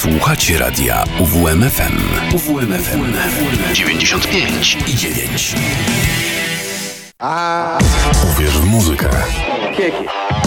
Słuchacie 0.00 0.58
radia 0.58 1.04
UWMFM. 1.18 1.98
UWMFM 2.34 3.12
95 3.72 4.78
i 4.86 4.96
9. 4.96 5.54
Uwierz 8.32 8.58
w 8.58 8.64
muzykę. 8.64 9.08
Say 9.76 10.39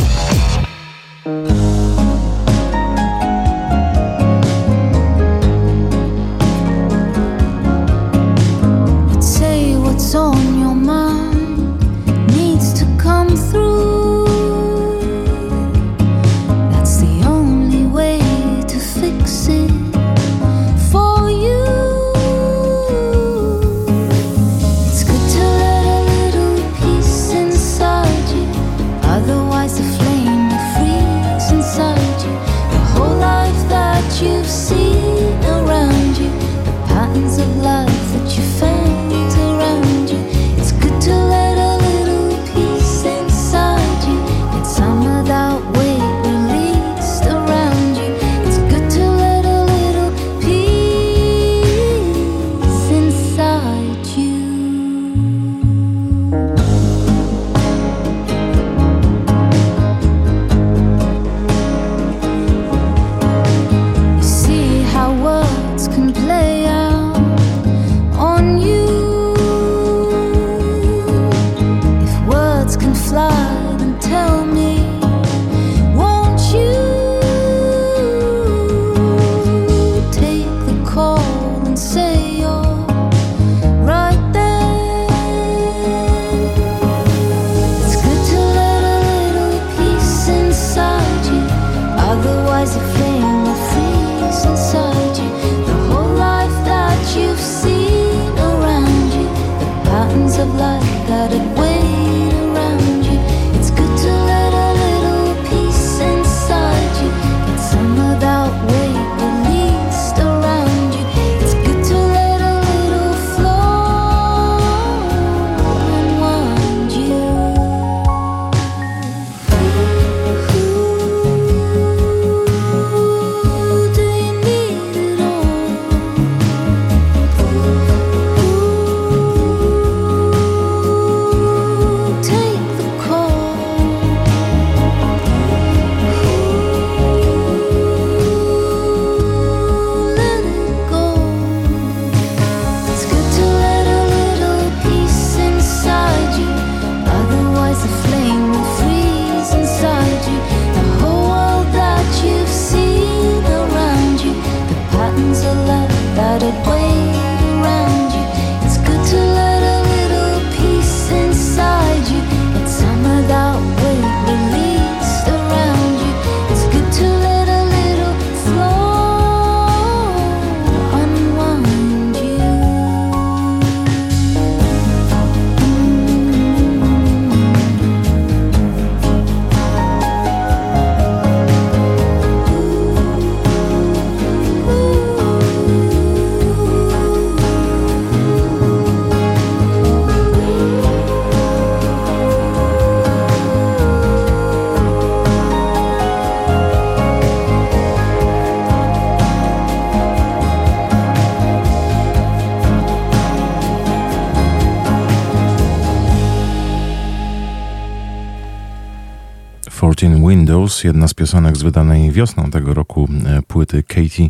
Windows, 210.30 210.84
jedna 210.84 211.08
z 211.08 211.14
piosenek 211.14 211.58
z 211.58 211.64
wydanej 211.64 212.12
wiosną 212.12 212.52
tego 212.52 212.74
roku 212.74 213.10
e, 213.26 213.42
płyty 213.42 213.84
Katie 213.84 214.30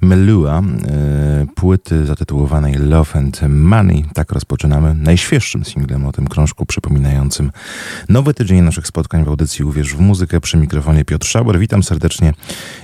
Melua, 0.00 0.58
e, 0.60 0.62
płyty 1.54 2.06
zatytułowanej 2.06 2.74
Love 2.74 3.18
and 3.18 3.40
Money. 3.48 4.04
Tak 4.14 4.32
rozpoczynamy 4.32 4.94
najświeższym 4.94 5.64
singlem 5.64 6.06
o 6.06 6.12
tym 6.12 6.26
krążku 6.26 6.66
przypominającym 6.66 7.50
nowy 8.08 8.34
tydzień 8.34 8.60
naszych 8.60 8.86
spotkań 8.86 9.24
w 9.24 9.28
audycji 9.28 9.64
Uwierz 9.64 9.94
w 9.94 10.00
muzykę 10.00 10.40
przy 10.40 10.56
mikrofonie 10.56 11.04
Piotr 11.04 11.26
Szauer. 11.26 11.58
Witam 11.58 11.82
serdecznie 11.82 12.32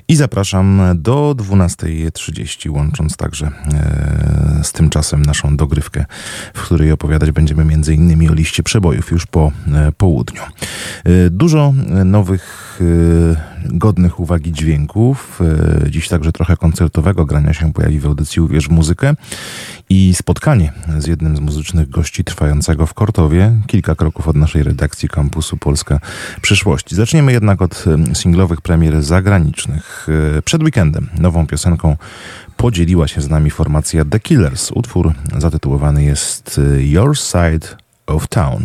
i 0.09 0.17
zapraszam 0.17 0.83
do 0.95 1.35
12.30, 1.39 2.71
łącząc 2.71 3.17
także 3.17 3.47
e, 3.47 4.61
z 4.65 4.73
tym 4.73 4.91
czasem 4.91 5.23
naszą 5.23 5.57
dogrywkę, 5.57 6.05
w 6.55 6.63
której 6.63 6.93
opowiadać 6.93 7.31
będziemy 7.31 7.63
m.in. 7.63 8.31
o 8.31 8.35
liście 8.35 8.63
przebojów 8.63 9.11
już 9.11 9.27
po 9.27 9.53
południu. 9.97 10.43
Dużo 11.31 11.75
nowych, 12.05 12.44
e, 12.81 12.85
godnych 13.65 14.21
uwagi 14.21 14.53
dźwięków. 14.53 15.41
E, 15.85 15.91
Dziś 15.91 16.09
także 16.09 16.33
trochę 16.33 16.57
koncertowego 16.57 17.25
grania 17.25 17.53
się 17.53 17.73
pojawi 17.73 18.01
w 18.01 18.07
audycji 18.07 18.43
Uwierz 18.43 18.69
muzykę 18.69 19.15
i 19.89 20.15
spotkanie 20.15 20.73
z 20.99 21.07
jednym 21.07 21.37
z 21.37 21.41
muzycznych 21.41 21.89
gości 21.89 22.25
trwającego 22.25 22.87
w 22.87 22.95
Kortowie, 22.95 23.53
kilka 23.67 23.95
kroków 23.95 24.29
od 24.29 24.37
naszej 24.37 24.63
redakcji 24.63 25.09
kampusu 25.09 25.57
Polska 25.57 26.01
Przyszłości. 26.43 26.95
Zaczniemy 26.95 27.33
jednak 27.33 27.63
od 27.63 27.85
e, 28.11 28.15
singlowych 28.15 28.61
premier 28.61 29.03
zagranicznych. 29.03 30.07
Przed 30.45 30.63
weekendem 30.63 31.09
nową 31.19 31.47
piosenką 31.47 31.97
podzieliła 32.57 33.09
się 33.09 33.21
z 33.21 33.29
nami 33.29 33.51
formacja 33.51 34.05
The 34.05 34.21
Killers. 34.21 34.71
Utwór 34.71 35.13
zatytułowany 35.39 36.05
jest 36.05 36.61
Your 36.79 37.19
Side 37.19 37.67
of 38.07 38.29
Town. 38.29 38.65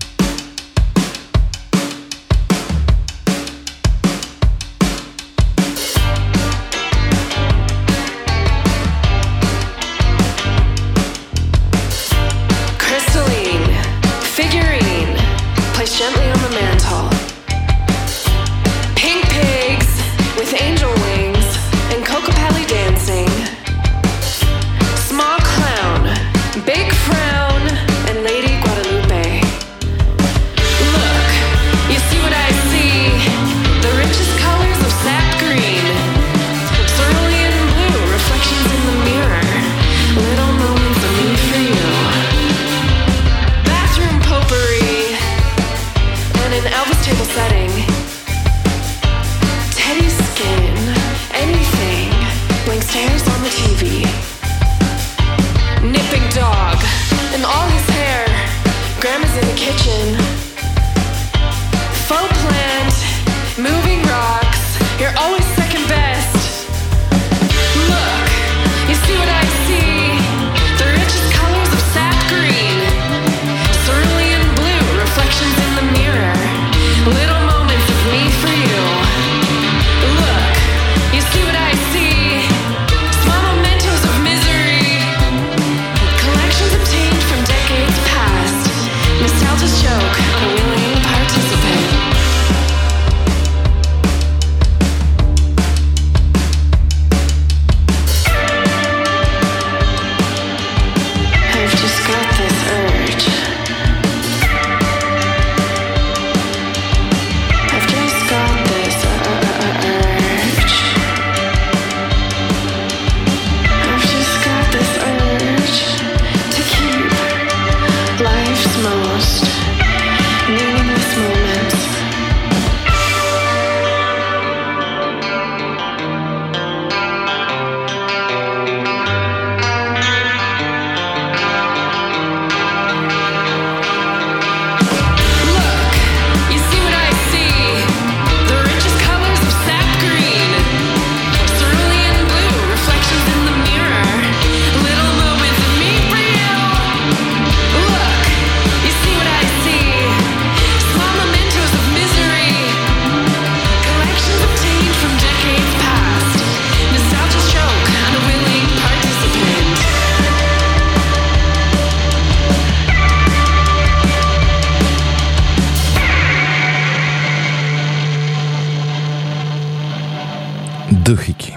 Duchik. 171.11 171.50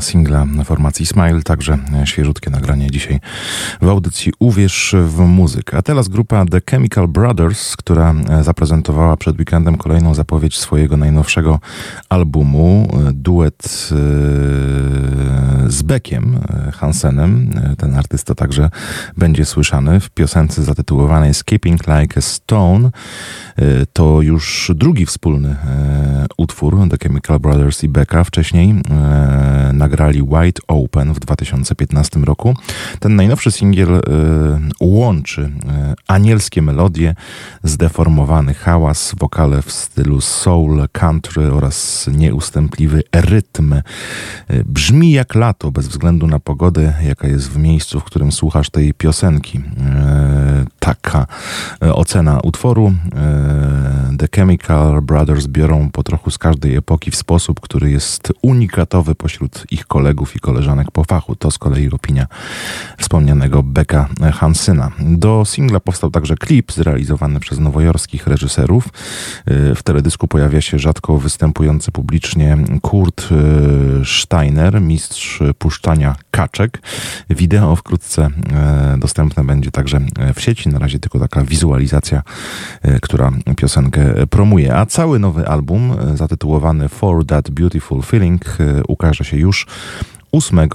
Singla 0.00 0.46
formacji 0.64 1.06
Smile, 1.06 1.42
także 1.42 1.78
świeżutkie 2.04 2.50
nagranie 2.50 2.90
dzisiaj 2.90 3.20
w 3.82 3.88
audycji 3.88 4.32
Uwierz 4.38 4.94
w 5.06 5.18
muzykę. 5.18 5.76
A 5.76 5.82
teraz 5.82 6.08
grupa 6.08 6.44
The 6.44 6.60
Chemical 6.70 7.08
Brothers, 7.08 7.76
która 7.76 8.14
zaprezentowała 8.42 9.16
przed 9.16 9.38
weekendem 9.38 9.76
kolejną 9.76 10.14
zapowiedź 10.14 10.58
swojego 10.58 10.96
najnowszego 10.96 11.60
albumu, 12.08 12.88
duet 13.12 13.88
e, 13.92 13.96
z 15.70 15.82
Beckiem 15.82 16.36
e, 16.36 16.72
Hansenem. 16.72 17.50
E, 17.72 17.76
ten 17.76 17.94
artysta 17.94 18.34
także 18.34 18.70
będzie 19.16 19.44
słyszany 19.44 20.00
w 20.00 20.10
piosence 20.10 20.64
zatytułowanej 20.64 21.34
Skipping 21.34 21.80
Like 21.80 22.18
a 22.18 22.20
Stone. 22.20 22.90
To 23.92 24.22
już 24.22 24.72
drugi 24.74 25.06
wspólny 25.06 25.56
utwór 26.36 26.76
The 26.90 26.96
Chemical 27.02 27.40
Brothers 27.40 27.84
i 27.84 27.88
Becka. 27.88 28.24
Wcześniej 28.24 28.74
nagrali 29.72 30.22
White 30.22 30.62
Open 30.68 31.12
w 31.12 31.20
2015 31.20 32.20
roku. 32.20 32.54
Ten 33.00 33.16
najnowszy 33.16 33.50
singiel 33.50 33.94
y, 33.94 34.02
łączy 34.80 35.42
y, 35.42 35.50
anielskie 36.08 36.62
melodie, 36.62 37.14
zdeformowany 37.62 38.54
hałas, 38.54 39.14
wokale 39.18 39.62
w 39.62 39.72
stylu 39.72 40.20
soul, 40.20 40.88
country 40.92 41.52
oraz 41.52 42.08
nieustępliwy 42.12 43.02
rytm. 43.12 43.72
Y, 43.72 43.82
brzmi 44.66 45.10
jak 45.12 45.34
lato, 45.34 45.72
bez 45.72 45.88
względu 45.88 46.26
na 46.26 46.38
pogodę, 46.38 46.94
jaka 47.02 47.28
jest 47.28 47.50
w 47.50 47.58
miejscu, 47.58 48.00
w 48.00 48.04
którym 48.04 48.32
słuchasz 48.32 48.70
tej 48.70 48.94
piosenki. 48.94 49.60
Taka 50.78 51.26
ocena 51.80 52.40
utworu. 52.40 52.92
The 54.18 54.28
Chemical 54.36 55.02
Brothers 55.02 55.46
biorą 55.46 55.90
po 55.90 56.02
trochu 56.02 56.30
z 56.30 56.38
każdej 56.38 56.76
epoki 56.76 57.10
w 57.10 57.16
sposób, 57.16 57.60
który 57.60 57.90
jest 57.90 58.32
unikatowy 58.42 59.14
pośród 59.30 59.66
ich 59.70 59.86
kolegów 59.86 60.36
i 60.36 60.40
koleżanek 60.40 60.90
po 60.90 61.04
fachu. 61.04 61.36
To 61.36 61.50
z 61.50 61.58
kolei 61.58 61.90
opinia 61.90 62.26
wspomnianego 62.98 63.62
Becka 63.62 64.08
Hansyna. 64.32 64.90
Do 65.00 65.44
singla 65.44 65.80
powstał 65.80 66.10
także 66.10 66.36
klip 66.36 66.72
zrealizowany 66.72 67.40
przez 67.40 67.58
nowojorskich 67.58 68.26
reżyserów. 68.26 68.88
Y, 69.50 69.74
w 69.74 69.82
teledysku 69.82 70.28
pojawia 70.28 70.60
się 70.60 70.78
rzadko 70.78 71.18
występujący 71.18 71.92
publicznie 71.92 72.58
Kurt 72.82 73.28
y, 73.32 74.04
Steiner, 74.04 74.80
mistrz 74.80 75.42
puszczania 75.58 76.16
kaczek. 76.30 76.82
Wideo 77.30 77.76
wkrótce 77.76 78.26
y, 78.94 78.98
dostępne 78.98 79.44
będzie 79.44 79.70
także 79.70 80.00
w 80.34 80.40
sieci. 80.40 80.68
Na 80.68 80.78
razie 80.78 80.98
tylko 80.98 81.18
taka 81.18 81.44
wizualizacja, 81.44 82.22
która 83.02 83.32
piosenkę 83.56 84.26
promuje. 84.26 84.76
A 84.76 84.86
cały 84.86 85.18
nowy 85.18 85.48
album 85.48 85.96
zatytułowany 86.14 86.88
For 86.88 87.26
That 87.26 87.50
Beautiful 87.50 88.02
Feeling 88.02 88.58
ukaże 88.88 89.19
się 89.24 89.36
już 89.36 89.66
8 90.32 90.58
e, 90.58 90.68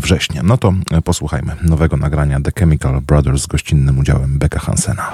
września. 0.00 0.42
No 0.44 0.58
to 0.58 0.74
e, 0.90 1.02
posłuchajmy 1.02 1.56
nowego 1.62 1.96
nagrania 1.96 2.40
The 2.40 2.50
Chemical 2.58 3.00
Brothers 3.00 3.42
z 3.42 3.46
gościnnym 3.46 3.98
udziałem 3.98 4.38
Becka 4.38 4.58
Hansena. 4.58 5.12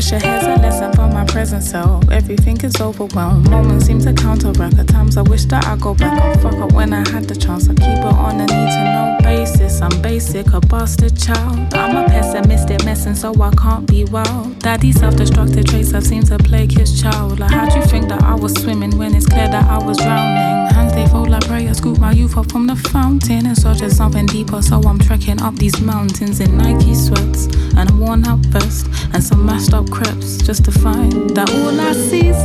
Pressure. 0.00 0.26
Here's 0.26 0.44
a 0.44 0.56
lesson 0.60 0.92
for 0.92 1.08
my 1.08 1.24
present 1.24 1.62
self. 1.62 2.10
Everything 2.10 2.58
is 2.62 2.80
overwhelmed. 2.80 3.50
Moments 3.50 3.86
seem 3.86 4.00
to 4.00 4.12
counteract. 4.12 4.78
At 4.78 4.88
times 4.88 5.16
I 5.16 5.22
wish 5.22 5.44
that 5.46 5.66
I 5.66 5.76
go 5.76 5.94
back 5.94 6.20
and 6.22 6.40
fuck 6.40 6.54
up 6.54 6.72
when 6.72 6.92
I 6.92 7.08
had 7.10 7.24
the 7.24 7.36
chance. 7.36 7.68
I 7.68 7.74
keep 7.74 7.98
it 7.98 8.04
on 8.04 8.36
a 8.36 8.46
need 8.46 8.48
to 8.48 8.84
know 8.94 9.18
basis. 9.22 9.80
I'm 9.82 10.02
basic, 10.02 10.52
a 10.52 10.60
bastard 10.60 11.16
child. 11.16 11.74
I'm 11.74 11.96
a 11.96 12.08
pessimistic 12.08 12.84
messing, 12.84 13.14
so 13.14 13.34
I 13.40 13.50
can't 13.54 13.86
be 13.86 14.04
wild. 14.04 14.58
Daddy's 14.60 14.98
self-destructive 15.00 15.66
traits 15.66 15.90
have 15.92 16.06
seemed 16.06 16.26
to 16.28 16.38
plague 16.38 16.72
his 16.72 17.00
child. 17.00 17.38
Like 17.38 17.50
how'd 17.50 17.74
you 17.74 17.82
think 17.82 18.08
that 18.08 18.22
I 18.22 18.34
was 18.34 18.54
swimming 18.54 18.96
when 18.96 19.14
it's 19.14 19.26
clear 19.26 19.48
that 19.48 19.70
I 19.70 19.78
was 19.84 19.98
drowning? 19.98 20.79
They 21.00 21.06
fold 21.06 21.30
like 21.30 21.46
prayer, 21.46 21.72
scoop 21.72 21.98
my 21.98 22.12
youth 22.12 22.36
up 22.36 22.52
from 22.52 22.66
the 22.66 22.76
fountain 22.76 23.46
and 23.46 23.56
search 23.56 23.80
of 23.80 23.90
something 23.90 24.26
deeper. 24.26 24.60
So 24.60 24.82
I'm 24.82 24.98
trekking 24.98 25.40
up 25.40 25.54
these 25.54 25.80
mountains 25.80 26.40
in 26.40 26.58
Nike 26.58 26.94
sweats 26.94 27.46
and 27.74 27.88
I'm 27.88 27.98
worn 27.98 28.26
out 28.26 28.40
vest 28.52 28.86
and 29.14 29.24
some 29.24 29.46
mashed 29.46 29.72
up 29.72 29.88
crepes 29.90 30.36
just 30.36 30.62
to 30.66 30.70
find 30.70 31.30
that 31.30 31.48
all 31.54 31.80
I 31.80 31.92
see's 31.92 32.36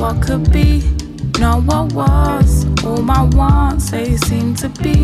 what 0.00 0.22
could 0.22 0.50
be, 0.50 0.82
not 1.38 1.64
what 1.64 1.92
was. 1.92 2.64
All 2.86 3.02
my 3.02 3.24
wants, 3.36 3.90
they 3.90 4.16
seem 4.16 4.54
to 4.54 4.70
be 4.70 4.96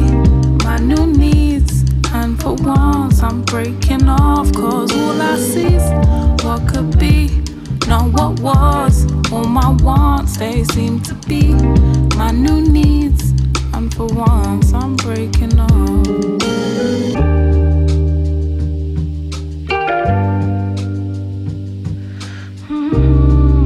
my 0.64 0.78
new 0.78 1.06
needs. 1.06 1.84
And 2.14 2.40
for 2.40 2.54
once, 2.54 3.22
I'm 3.22 3.42
breaking 3.42 4.08
off, 4.08 4.50
cause 4.54 4.90
all 4.96 5.20
I 5.20 5.36
see's 5.36 5.86
what 6.42 6.66
could 6.66 6.98
be, 6.98 7.42
not 7.86 8.10
what 8.14 8.40
was. 8.40 9.04
All 9.30 9.44
my 9.44 9.68
wants, 9.82 10.38
they 10.38 10.64
seem 10.64 11.02
to 11.02 11.14
be 11.28 12.05
my 12.16 12.30
new 12.30 12.62
needs. 12.62 13.32
And 13.74 13.94
for 13.94 14.06
once, 14.06 14.72
I'm 14.72 14.96
breaking 14.96 15.60
off. 15.60 15.70
Mm-hmm. 22.68 23.56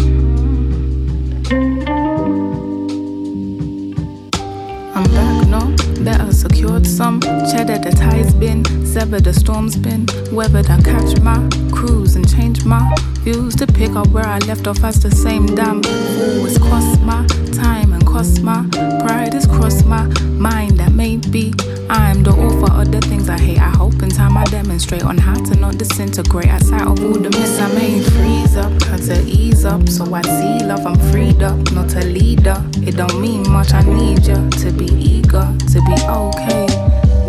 I'm 4.94 5.04
back 5.04 5.46
now, 5.48 5.76
better 6.04 6.32
secured 6.32 6.86
some 6.86 7.20
cheddar 7.20 7.78
the 7.78 7.90
tide's 7.96 8.34
been 8.34 8.64
severed 8.84 9.24
the 9.24 9.32
storm's 9.32 9.76
been 9.76 10.06
weathered 10.32 10.68
I 10.68 10.80
catch 10.82 11.20
my 11.20 11.48
cruise 11.72 12.16
and 12.16 12.28
change 12.28 12.64
my 12.64 12.92
views 13.20 13.54
to 13.56 13.66
pick 13.66 13.92
up 13.92 14.08
where 14.08 14.26
I 14.26 14.38
left 14.38 14.66
off 14.66 14.82
as 14.82 15.00
the 15.02 15.10
same 15.10 15.46
damn 15.46 15.82
fool 15.82 16.46
it's 16.46 16.58
cost 16.58 17.00
my 17.02 17.26
time 17.52 17.99
cost 18.10 18.42
my 18.42 18.66
pride 19.00 19.34
has 19.34 19.46
crossed 19.46 19.86
my 19.86 20.04
mind 20.48 20.78
that 20.78 20.92
maybe 20.92 21.52
I'm 21.88 22.22
the 22.22 22.32
author 22.32 22.72
of 22.80 22.90
the 22.90 23.00
things 23.00 23.28
I 23.28 23.38
hate. 23.38 23.60
I 23.60 23.70
hope 23.70 24.02
in 24.02 24.10
time 24.10 24.36
I 24.36 24.44
demonstrate 24.44 25.04
on 25.04 25.16
how 25.16 25.34
to 25.34 25.54
not 25.54 25.78
disintegrate. 25.78 26.48
Outside 26.48 26.82
of 26.82 27.02
all 27.04 27.18
the 27.24 27.30
mess 27.30 27.60
I 27.60 27.72
made 27.74 28.04
freeze 28.12 28.56
up 28.56 28.72
had 28.82 29.02
to 29.02 29.22
ease 29.22 29.64
up. 29.64 29.88
So 29.88 30.12
I 30.12 30.22
see 30.22 30.64
love 30.66 30.84
I'm 30.86 30.98
freed 31.12 31.42
up 31.42 31.58
not 31.72 31.94
a 31.94 32.04
leader. 32.04 32.58
It 32.88 32.96
don't 32.96 33.20
mean 33.20 33.48
much 33.48 33.72
I 33.72 33.82
need 33.82 34.26
you 34.26 34.40
to 34.62 34.72
be 34.72 34.86
eager 34.86 35.46
to 35.72 35.78
be 35.88 35.96
okay 36.22 36.66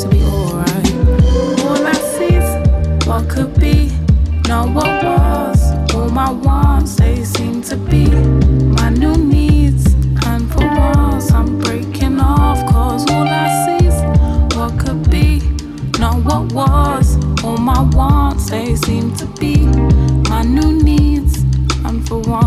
to 0.02 0.08
be 0.10 0.22
alright. 0.24 0.94
All 1.66 1.86
I 1.86 1.94
see 2.14 2.36
is 2.42 3.08
what 3.08 3.30
could 3.30 3.54
be 3.60 3.92
not 4.48 4.70
what 4.74 5.04
was. 5.04 5.62
All 5.94 6.10
my 6.10 6.32
wants 6.32 6.96
they 6.96 7.24
seem 7.24 7.62
to 7.64 7.78
be 7.78 8.10
my 8.78 8.90
new 8.90 9.12
for 9.22 9.51
I'm 11.30 11.60
breaking 11.60 12.20
off. 12.20 12.58
Cause 12.72 13.06
all 13.12 13.28
I 13.28 13.48
see 13.66 13.86
is 13.86 13.98
what 14.56 14.80
could 14.80 15.10
be 15.12 15.42
not 16.00 16.24
what 16.26 16.52
was. 16.52 17.18
All 17.44 17.58
my 17.58 17.82
wants 17.96 18.50
they 18.50 18.76
seem 18.76 19.14
to 19.18 19.26
be 19.40 19.56
my 20.30 20.42
new 20.42 20.82
needs. 20.82 21.44
And 21.86 22.08
for 22.08 22.20
once 22.20 22.41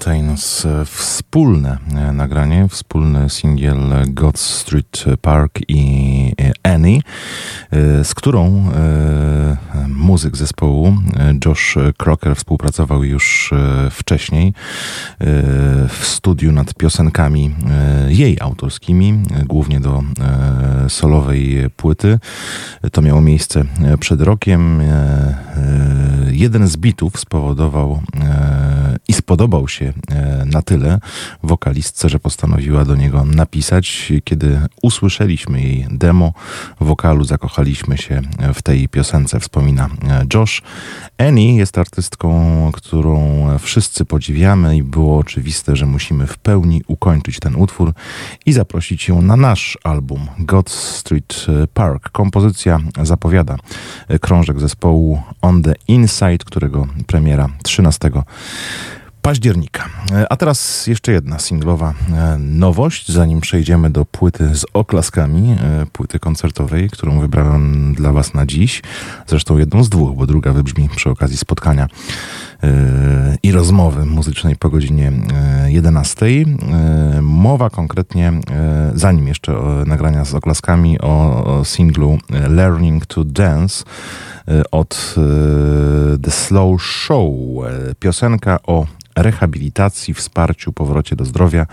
Mountains, 0.00 0.66
wspólne 0.86 1.78
e, 1.94 2.12
nagranie, 2.12 2.68
wspólny 2.68 3.30
singiel 3.30 3.78
God 4.06 4.38
Street 4.38 5.04
Park 5.22 5.58
i 5.68 6.32
Annie, 6.62 7.00
e, 7.70 8.04
z 8.04 8.14
którą 8.14 8.70
e, 8.70 9.56
muzyk 9.88 10.36
zespołu 10.36 10.96
Josh 11.44 11.74
Crocker 11.98 12.36
współpracował 12.36 13.04
już 13.04 13.54
wcześniej 13.90 14.54
w 15.88 16.00
studiu 16.02 16.52
nad 16.52 16.74
piosenkami 16.74 17.54
jej 18.08 18.36
autorskimi, 18.40 19.22
głównie 19.46 19.80
do 19.80 20.02
solowej 20.88 21.70
płyty. 21.76 22.18
To 22.92 23.02
miało 23.02 23.20
miejsce 23.20 23.64
przed 24.00 24.20
rokiem. 24.20 24.82
Jeden 26.30 26.68
z 26.68 26.76
bitów 26.76 27.20
spowodował 27.20 28.02
i 29.08 29.12
spodobał 29.12 29.68
się 29.68 29.92
e, 30.10 30.44
na 30.44 30.62
tyle 30.62 30.98
wokalistce, 31.42 32.08
że 32.08 32.18
postanowiła 32.18 32.84
do 32.84 32.96
niego 32.96 33.24
napisać. 33.24 34.12
Kiedy 34.24 34.60
usłyszeliśmy 34.82 35.60
jej 35.60 35.86
demo 35.90 36.32
wokalu, 36.80 37.24
zakochaliśmy 37.24 37.98
się 37.98 38.20
w 38.54 38.62
tej 38.62 38.88
piosence, 38.88 39.40
wspomina 39.40 39.88
e, 40.08 40.24
Josh. 40.34 40.62
Annie 41.18 41.56
jest 41.56 41.78
artystką, 41.78 42.70
którą 42.72 43.46
wszyscy 43.58 44.04
podziwiamy 44.04 44.76
i 44.76 44.82
było 44.82 45.18
oczywiste, 45.18 45.76
że 45.76 45.86
musimy 45.86 46.26
w 46.26 46.38
pełni 46.38 46.82
ukończyć 46.86 47.40
ten 47.40 47.56
utwór 47.56 47.92
i 48.46 48.52
zaprosić 48.52 49.08
ją 49.08 49.22
na 49.22 49.36
nasz 49.36 49.78
album 49.84 50.26
God 50.38 50.70
Street 50.70 51.46
Park. 51.74 52.10
Kompozycja 52.10 52.78
zapowiada 53.02 53.56
krążek 54.20 54.60
zespołu 54.60 55.22
On 55.42 55.62
the 55.62 55.74
Inside, 55.88 56.38
którego 56.38 56.86
premiera 57.06 57.48
13 57.62 58.10
października. 59.22 59.88
A 60.30 60.36
teraz 60.36 60.86
jeszcze 60.86 61.12
jedna 61.12 61.38
singlowa 61.38 61.94
e, 62.12 62.38
nowość, 62.38 63.12
zanim 63.12 63.40
przejdziemy 63.40 63.90
do 63.90 64.04
płyty 64.04 64.54
z 64.54 64.66
oklaskami, 64.72 65.56
e, 65.62 65.86
płyty 65.92 66.18
koncertowej, 66.18 66.90
którą 66.90 67.20
wybrałem 67.20 67.94
dla 67.94 68.12
Was 68.12 68.34
na 68.34 68.46
dziś. 68.46 68.82
Zresztą 69.26 69.58
jedną 69.58 69.84
z 69.84 69.88
dwóch, 69.88 70.16
bo 70.16 70.26
druga 70.26 70.52
wybrzmi 70.52 70.88
przy 70.88 71.10
okazji 71.10 71.36
spotkania 71.36 71.84
e, 71.84 72.49
i 73.42 73.52
rozmowy 73.52 74.06
muzycznej 74.06 74.56
po 74.56 74.70
godzinie 74.70 75.12
11. 75.66 76.26
Mowa 77.22 77.70
konkretnie, 77.70 78.32
zanim 78.94 79.28
jeszcze 79.28 79.52
nagrania 79.86 80.24
z 80.24 80.34
oklaskami, 80.34 81.00
o 81.00 81.62
singlu 81.64 82.18
Learning 82.48 83.06
to 83.06 83.24
Dance 83.24 83.84
od 84.70 85.14
The 86.22 86.30
Slow 86.30 86.82
Show. 86.82 87.34
Piosenka 87.98 88.58
o 88.62 88.86
rehabilitacji, 89.16 90.14
wsparciu, 90.14 90.72
powrocie 90.72 91.16
do 91.16 91.24
zdrowia. 91.24 91.66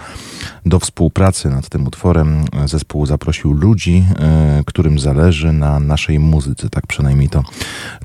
Do 0.65 0.79
współpracy 0.79 1.49
nad 1.49 1.69
tym 1.69 1.87
utworem 1.87 2.45
zespół 2.65 3.05
zaprosił 3.05 3.53
ludzi, 3.53 4.05
e, 4.19 4.63
którym 4.65 4.99
zależy 4.99 5.51
na 5.51 5.79
naszej 5.79 6.19
muzyce. 6.19 6.69
Tak 6.69 6.87
przynajmniej 6.87 7.29
to 7.29 7.43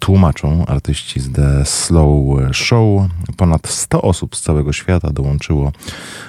tłumaczą 0.00 0.66
artyści 0.66 1.20
z 1.20 1.32
The 1.32 1.64
Slow 1.64 2.38
Show. 2.52 2.71
Ponad 3.36 3.68
100 3.68 4.02
osób 4.02 4.36
z 4.36 4.40
całego 4.40 4.72
świata 4.72 5.10
dołączyło 5.10 5.72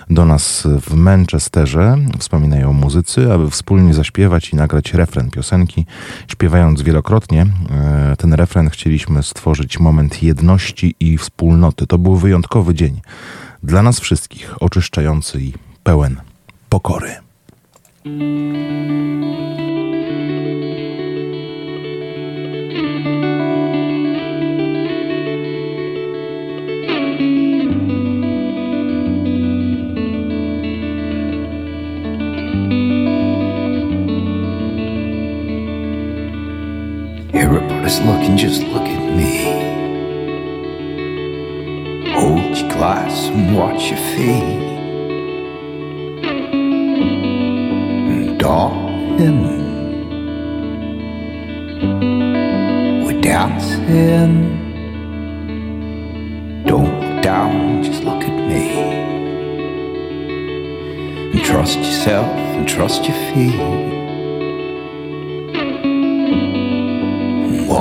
do 0.10 0.26
nas 0.26 0.68
w 0.82 0.94
Manchesterze. 0.94 1.98
Wspominają 2.20 2.74
muzycy, 2.74 3.34
aby 3.34 3.50
wspólnie 3.50 3.94
zaśpiewać 3.94 4.50
i 4.50 4.56
nagrać 4.56 4.94
refren 4.94 5.32
piosenki. 5.32 5.86
Śpiewając 6.28 6.82
wielokrotnie 6.82 7.42
e, 7.42 8.16
ten 8.18 8.34
refren 8.34 8.70
chcieliśmy 8.70 9.24
stworzyć 9.24 9.80
moment 9.80 10.24
jedności 10.24 10.96
i 11.00 11.18
wspólnoty. 11.18 11.88
To 11.88 11.98
był 11.98 12.16
wyjątkowy 12.16 12.76
dzień 12.76 13.02
dla 13.64 13.82
nas 13.82 14.00
wszystkich, 14.00 14.64
oczyszczający 14.64 15.42
i 15.42 15.54
pełen 15.84 16.22
pokory. 16.70 17.12
Look 38.06 38.22
and 38.24 38.38
just 38.38 38.64
look 38.64 38.84
at 38.84 39.16
me. 39.16 39.72
Hold 42.12 42.58
your 42.58 42.70
glass 42.70 43.28
and 43.30 43.56
watch 43.56 43.92
your 43.92 43.98
feet. 43.98 44.62
And 48.12 48.38
darling, 48.38 49.44
we're 53.06 53.22
dancing. 53.22 54.52
Don't 56.66 57.00
look 57.00 57.24
down, 57.24 57.84
just 57.84 58.04
look 58.04 58.22
at 58.22 58.36
me. 58.50 58.66
And 61.32 61.42
trust 61.46 61.78
yourself 61.78 62.28
and 62.28 62.68
trust 62.68 63.06
your 63.06 63.18
feet. 63.34 64.03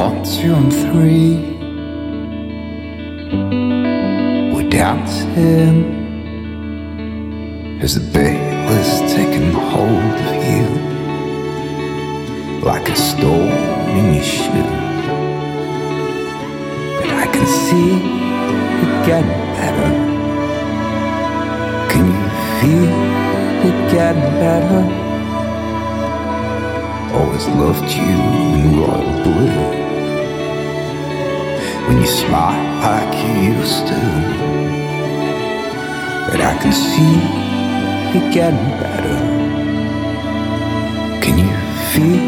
One, 0.02 0.24
two, 0.24 0.52
and 0.52 0.72
three. 0.72 1.36
We're 4.52 4.68
dancing 4.68 5.78
as 7.80 7.94
the 7.94 8.02
is 8.80 9.12
taking 9.14 9.52
hold 9.52 10.16
of 10.28 10.38
you 10.50 10.66
like 12.68 12.88
a 12.88 12.96
stone 12.96 13.52
in 13.96 14.14
your 14.14 14.24
shoe. 14.24 14.74
But 16.98 17.10
I 17.22 17.26
can 17.32 17.46
see 17.46 17.90
it 18.82 18.92
getting 19.06 19.38
better. 19.54 19.90
Can 21.92 22.04
you 22.10 22.28
feel 22.58 22.90
it 23.68 23.76
getting 23.92 24.30
better? 24.42 24.82
Always 27.14 27.46
loved 27.46 27.88
you 27.92 28.16
in 28.58 28.80
royal 28.80 29.22
blue 29.22 29.81
when 31.92 32.00
you 32.00 32.08
smile 32.08 32.80
like 32.80 33.14
you 33.22 33.52
used 33.54 33.86
to. 33.86 34.00
But 36.30 36.40
I 36.40 36.56
can 36.60 36.72
see 36.72 37.14
it 38.16 38.32
getting 38.32 38.70
better. 38.80 39.18
Can 41.22 41.34
you 41.44 41.52
feel 41.90 42.22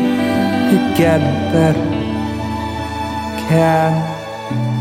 it 0.77 0.87
getting 0.99 1.37
better? 1.55 1.89
Can 3.49 3.93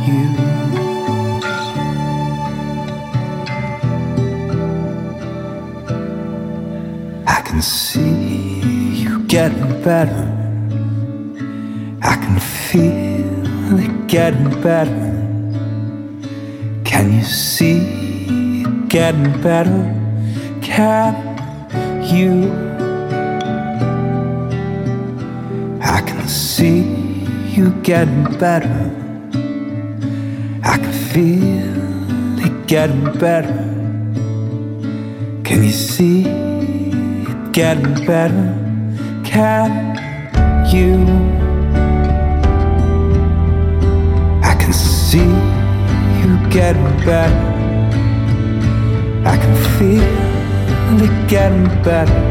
you? 0.08 0.24
I 7.26 7.42
can 7.48 7.62
see 7.62 8.60
you 9.04 9.24
getting 9.28 9.82
better. 9.82 10.24
I 12.02 12.16
can 12.18 12.40
feel 12.40 12.92
it 12.92 13.03
getting 14.14 14.62
better. 14.62 15.10
Can 16.86 17.14
you 17.14 17.24
see 17.24 18.62
it 18.62 18.88
getting 18.88 19.42
better? 19.42 19.82
Can 20.62 21.16
you? 22.14 22.52
I 25.82 26.02
can 26.02 26.28
see 26.28 26.82
you 27.56 27.72
getting 27.82 28.26
better. 28.38 28.78
I 30.64 30.78
can 30.78 30.94
feel 30.94 32.46
it 32.46 32.68
getting 32.68 33.18
better. 33.18 33.58
Can 35.44 35.64
you 35.64 35.72
see 35.72 36.26
it 36.28 37.52
getting 37.52 38.06
better? 38.06 38.46
Can 39.26 39.72
you? 40.72 41.43
Getting 46.64 47.06
better. 47.06 47.44
I 49.26 49.36
can 49.42 49.56
feel 49.76 51.02
it 51.06 51.16
getting 51.28 51.68
better. 51.84 52.22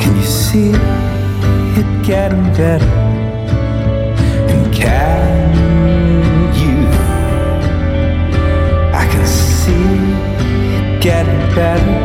Can 0.00 0.12
you 0.20 0.28
see 0.44 0.72
it 1.80 1.90
getting 2.04 2.44
better? 2.60 2.92
And 4.52 4.62
can 4.74 5.54
you? 6.60 6.76
I 9.02 9.04
can 9.12 9.26
see 9.26 9.90
it 10.76 11.02
getting 11.02 11.42
better. 11.56 11.96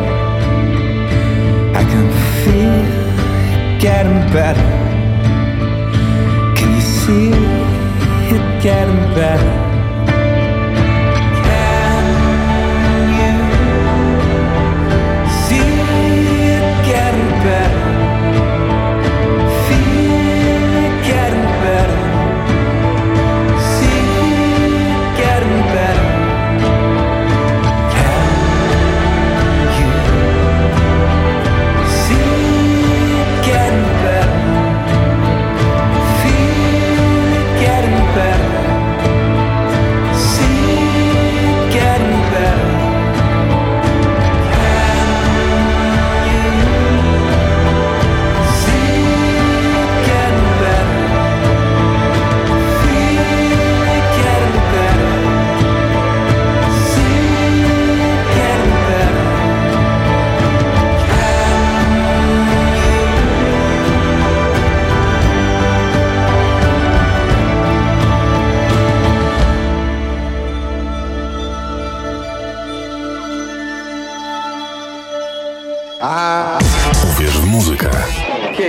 I 1.80 1.82
can 1.92 2.06
feel 2.40 2.78
it 3.52 3.80
getting 3.82 4.20
better. 4.32 4.68
Can 6.56 6.68
you 6.74 6.84
see 7.00 7.28
it 8.34 8.62
getting 8.62 9.02
better? 9.14 9.67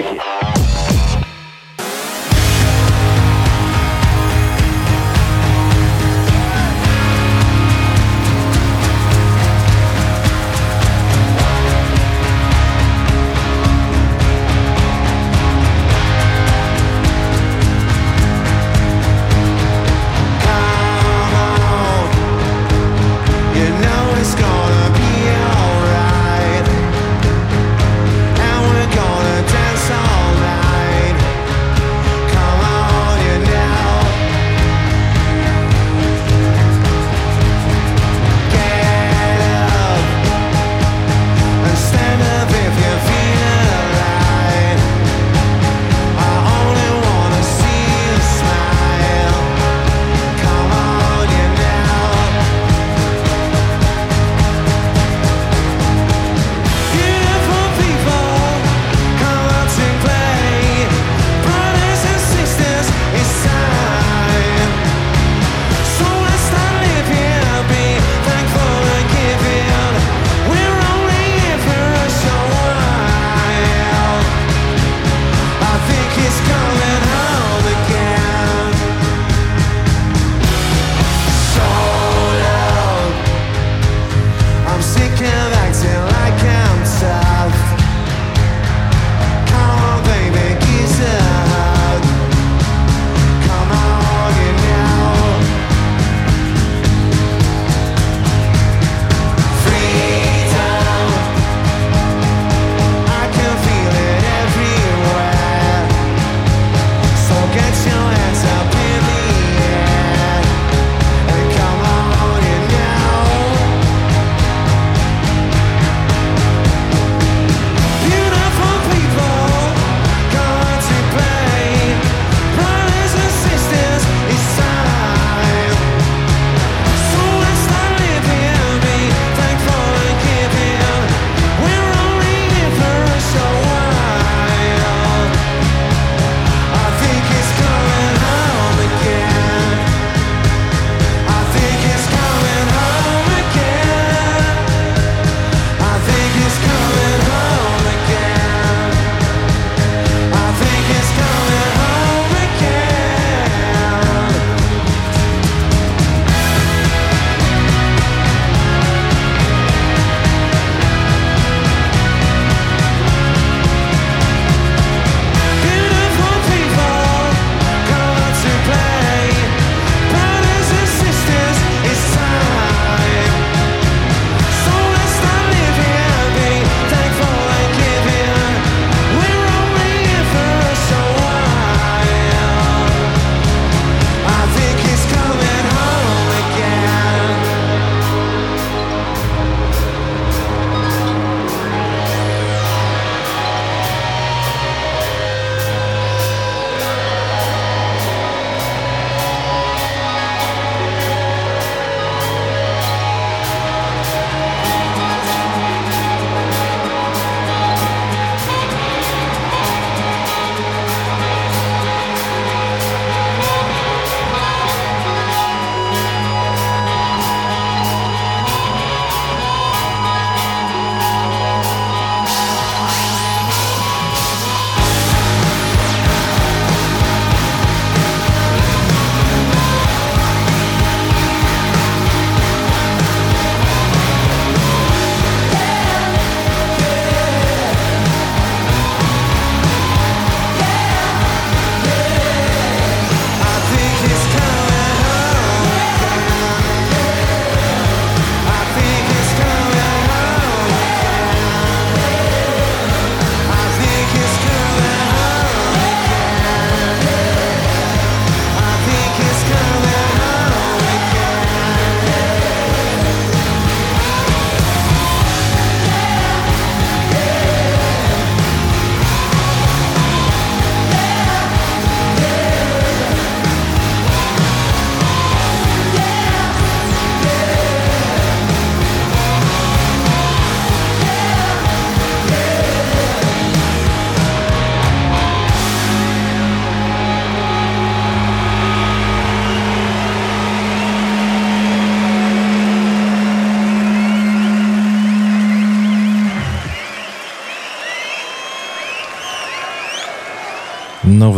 ticket. 0.02 0.29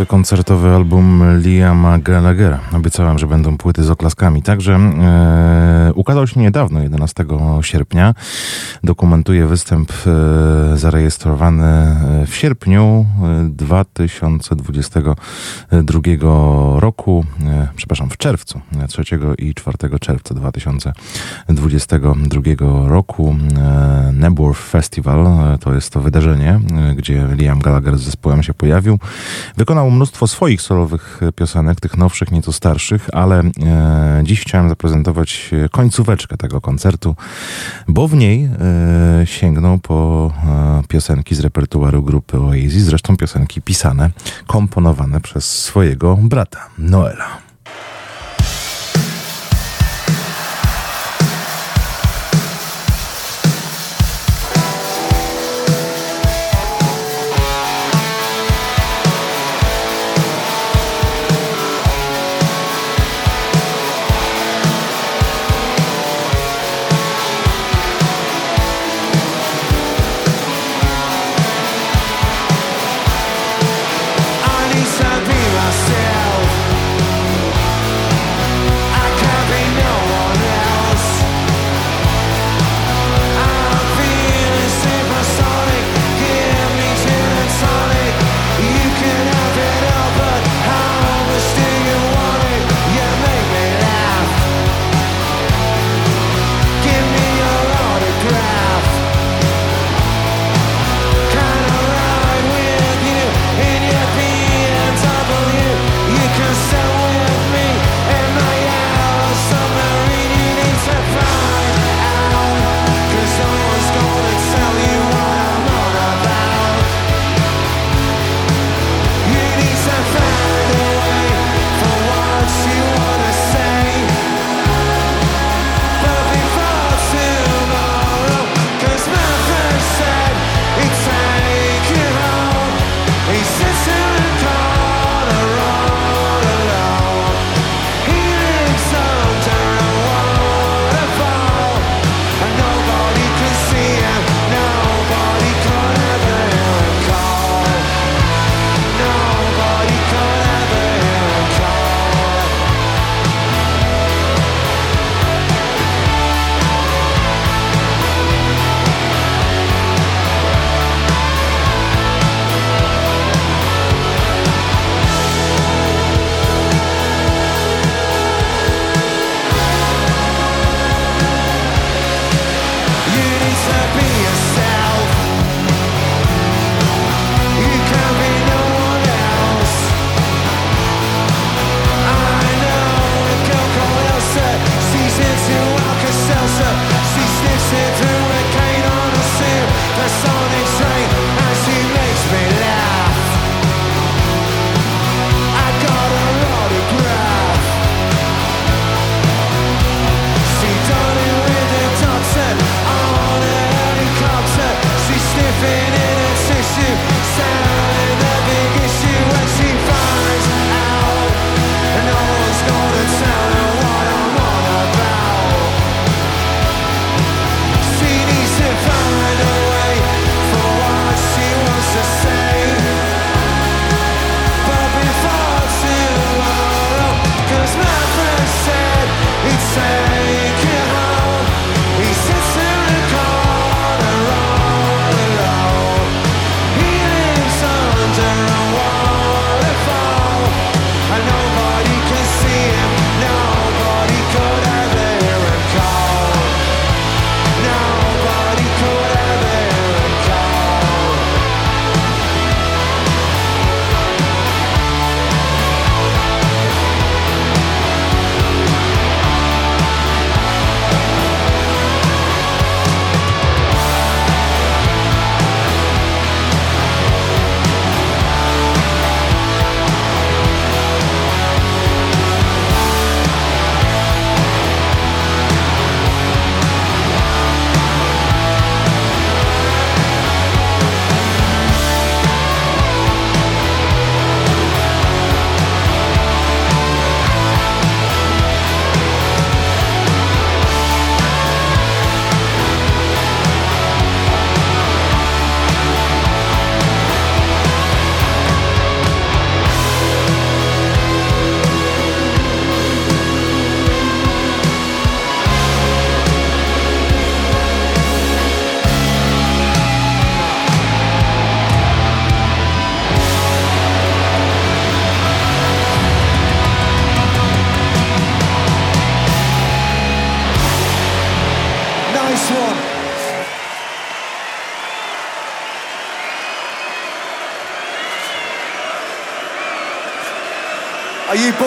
Nowy 0.01 0.09
koncertowy 0.09 0.69
album 0.69 1.23
Liama 1.41 1.99
Gallaghera. 1.99 2.59
Obiecałem, 2.73 3.19
że 3.19 3.27
będą 3.27 3.57
płyty 3.57 3.83
z 3.83 3.89
oklaskami. 3.89 4.41
Także 4.41 4.75
e, 4.75 5.91
ukazał 5.95 6.27
się 6.27 6.39
niedawno, 6.39 6.81
11 6.81 7.25
sierpnia. 7.61 8.13
Dokumentuje 8.83 9.45
występ 9.45 9.91
e, 9.91 9.97
zarejestrowany 10.77 11.65
e, 11.65 12.25
w 12.27 12.35
sierpniu 12.35 13.05
2022 13.49 15.99
e, 16.11 16.17
roku. 16.79 17.25
E, 17.45 17.67
przepraszam, 17.75 18.09
w 18.09 18.17
czerwcu, 18.17 18.60
3 18.91 19.03
i 19.37 19.53
4 19.53 19.77
czerwca 19.99 20.35
2022 20.35 22.87
roku. 22.87 23.35
E, 23.57 24.11
Nebworth 24.13 24.61
Festival 24.61 25.27
to 25.59 25.73
jest 25.73 25.89
to 25.89 26.01
wydarzenie, 26.01 26.59
gdzie 26.95 27.27
Liam 27.35 27.59
Gallagher 27.59 27.97
z 27.97 28.01
zespołem 28.01 28.43
się 28.43 28.53
pojawił. 28.53 28.99
Wykonał 29.57 29.91
mnóstwo 29.91 30.27
swoich 30.27 30.61
solowych 30.61 31.19
piosenek, 31.35 31.79
tych 31.79 31.97
nowszych, 31.97 32.31
nieco 32.31 32.53
starszych, 32.53 33.09
ale 33.13 33.39
e, 33.39 34.21
dziś 34.23 34.41
chciałem 34.41 34.69
zaprezentować 34.69 35.51
końcóweczkę 35.71 36.37
tego 36.37 36.61
koncertu, 36.61 37.15
bo 37.87 38.07
w 38.07 38.15
niej 38.15 38.43
e, 38.43 38.49
sięgnął 39.25 39.79
po 39.79 40.31
e, 40.47 40.81
piosenki 40.87 41.35
z 41.35 41.39
repertuaru 41.39 42.03
grupy 42.03 42.39
Oasis, 42.39 42.83
zresztą 42.83 43.17
piosenki 43.17 43.61
pisane, 43.61 44.09
komponowane 44.47 45.21
przez 45.21 45.45
swojego 45.45 46.17
brata, 46.21 46.69
Noela. 46.77 47.50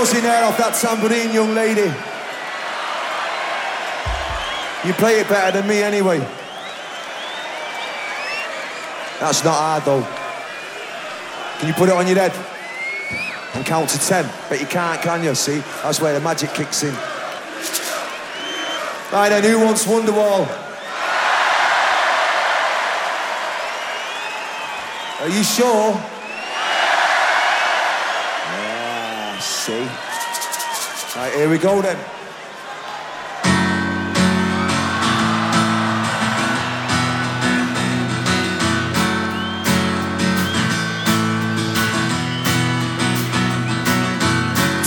Buzzing 0.05 0.23
there 0.23 0.45
off 0.45 0.59
that 0.59 0.75
tambourine, 0.75 1.33
young 1.33 1.55
lady? 1.55 1.89
You 4.87 4.93
play 5.01 5.21
it 5.21 5.29
better 5.31 5.57
than 5.57 5.67
me 5.67 5.83
anyway. 5.83 6.19
That's 9.19 9.43
not 9.43 9.55
hard 9.55 9.85
though. 9.87 10.05
Can 11.59 11.69
you 11.69 11.73
put 11.73 11.89
it 11.89 11.95
on 11.95 12.07
your 12.07 12.19
head? 12.19 12.35
And 13.55 13.65
count 13.65 13.89
to 13.89 13.99
ten? 13.99 14.31
But 14.51 14.61
you 14.61 14.67
can't, 14.67 15.01
can 15.01 15.25
you? 15.25 15.35
See? 15.35 15.63
That's 15.83 16.03
where 16.03 16.13
the 16.13 16.21
magic 16.21 16.51
kicks 16.51 16.83
in. 16.83 16.93
Right 19.11 19.31
then, 19.31 19.43
who 19.43 19.65
wants 19.65 19.87
Wonderwall? 19.87 20.47
Are 25.23 25.31
you 25.31 25.43
sure? 25.43 26.14
See. 29.65 29.73
Right, 31.17 31.33
here 31.37 31.49
we 31.49 31.57
go 31.57 31.81
then. 31.81 31.97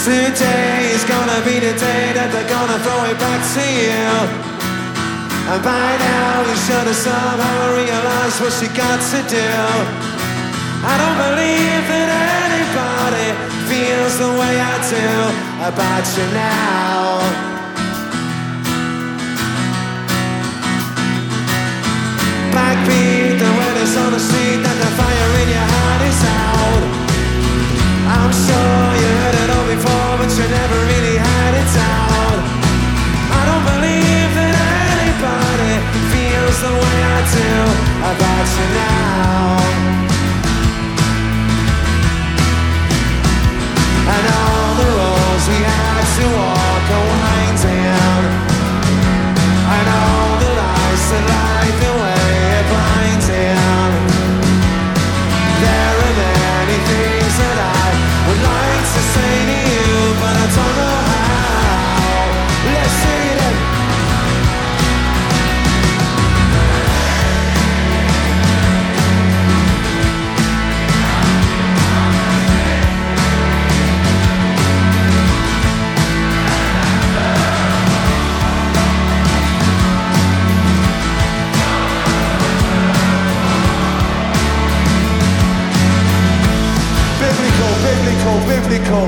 Today 0.05 0.91
is 0.93 1.03
gonna 1.05 1.41
be 1.41 1.57
the 1.57 1.73
day 1.73 2.13
that 2.13 2.29
they're 2.29 2.45
gonna 2.45 2.77
throw 2.85 3.01
it 3.09 3.17
back 3.17 3.41
to 3.57 3.65
you. 3.81 4.13
And 5.49 5.63
by 5.65 5.89
now 5.97 6.45
you 6.45 6.55
should 6.55 6.85
have 6.85 6.95
somehow 6.95 7.73
realized 7.73 8.41
what 8.41 8.53
you 8.61 8.69
got 8.77 9.01
to 9.09 9.19
do. 9.25 9.49
I 10.85 10.93
don't 11.01 11.17
believe 11.17 11.87
that 11.89 12.66
anybody 13.07 13.31
feels 13.69 14.17
the 14.17 14.27
way 14.39 14.59
I 14.59 14.75
do 14.89 15.07
about 15.67 16.05
you 16.17 16.25
now. 16.33 17.19
Backbeat, 22.51 23.39
the 23.39 23.51
witness 23.59 23.97
on 23.97 24.11
the 24.11 24.19
street 24.19 24.59
that 24.63 24.77
the 24.83 24.91
fire 24.99 25.31
in 25.41 25.47
your 25.55 25.67
heart 25.75 26.01
is 26.11 26.21
out. 26.25 26.83
I'm 28.17 28.33
sure 28.33 28.87
you 28.99 29.09
heard 29.21 29.37
it 29.43 29.49
all 29.55 29.67
before, 29.71 30.13
but 30.19 30.31
you 30.37 30.45
never 30.47 30.77
really 30.91 31.17
had 31.17 31.53
it 31.63 31.73
out. 31.79 32.39
I 33.37 33.41
don't 33.47 33.65
believe 33.71 34.31
that 34.35 34.55
anybody 34.91 35.73
feels 36.11 36.57
the 36.65 36.73
way 36.73 36.97
I 37.15 37.19
do 37.35 37.51
about 38.11 38.47
you 38.57 38.67
now. 38.75 40.16
All 44.25 44.75
the 44.75 44.87
roads 44.97 45.45
we 45.47 45.59
had 45.61 46.05
to 46.17 46.25
walk 46.37 46.89
are 46.95 47.05
winding. 47.09 47.96
Biblical, 88.27 88.47
biblical. 88.51 89.07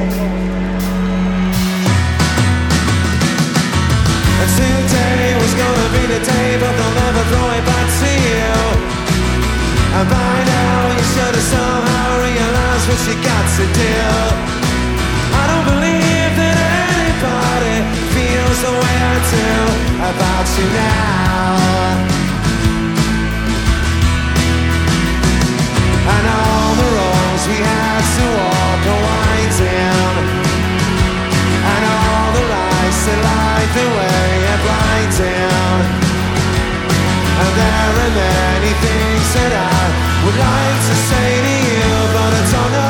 And 4.40 4.50
today 4.56 5.36
was 5.44 5.54
gonna 5.60 5.90
be 5.92 6.04
the 6.08 6.22
day, 6.24 6.50
but 6.62 6.72
they'll 6.78 6.98
never 7.04 7.24
throw 7.28 7.48
it 7.52 7.66
back 7.68 7.88
to 8.00 8.12
you. 8.16 8.56
And 9.98 10.08
by 10.08 10.36
now 10.56 10.80
you 10.96 11.04
should 11.12 11.36
have 11.36 11.50
somehow 11.52 12.08
realized 12.32 12.86
what 12.88 13.02
you 13.12 13.16
got 13.20 13.46
to 13.60 13.66
do. 13.84 14.00
I 15.36 15.44
don't 15.52 15.66
believe 15.68 16.32
that 16.40 16.58
anybody 16.88 17.76
feels 18.16 18.58
the 18.64 18.72
way 18.72 18.96
I 19.12 19.16
do 19.36 19.52
about 20.12 20.48
you 20.56 20.68
now. 20.80 21.60
And 26.08 26.24
all 26.40 26.72
the 26.80 26.88
roads 26.96 27.44
we 27.52 27.60
had 27.68 27.89
that 33.10 33.22
light 33.26 33.70
the 33.74 33.88
way 33.98 34.30
are 34.54 34.62
blinding 34.66 35.86
And 37.42 37.52
there 37.60 37.96
are 38.06 38.14
many 38.22 38.74
things 38.86 39.28
that 39.36 39.54
I 39.54 39.82
would 40.24 40.38
like 40.38 40.80
to 40.90 40.96
say 41.10 41.30
to 41.46 41.56
you 41.70 41.90
But 42.14 42.32
I 42.40 42.44
don't 42.54 42.72
know 42.74 42.89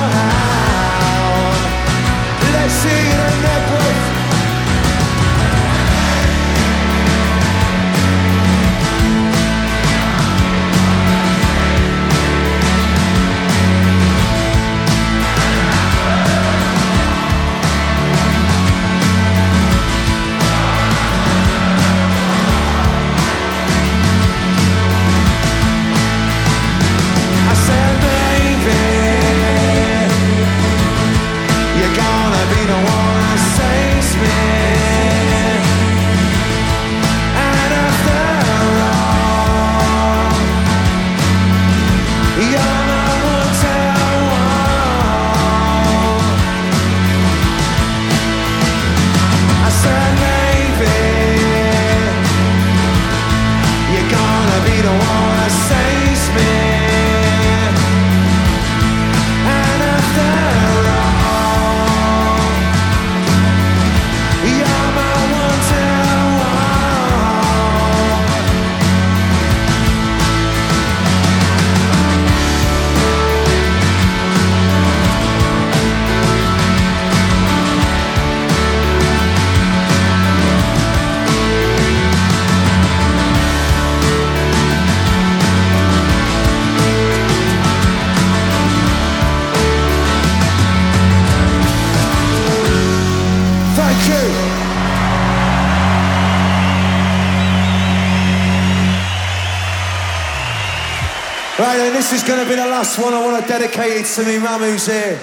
last 102.80 102.98
one 102.98 103.14
I 103.14 103.20
want 103.20 103.44
to 103.44 103.50
dedicate 103.50 103.92
it 103.92 104.06
to 104.06 104.24
me 104.24 104.40
mum 104.40 104.62
who's 104.62 104.86
here. 104.86 105.20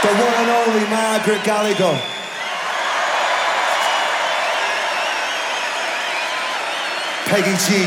The 0.00 0.08
one 0.08 0.34
and 0.40 0.48
only 0.48 0.88
Margaret 0.88 1.44
Gallagher. 1.44 2.00
Peggy 7.28 7.56
G. 7.60 7.84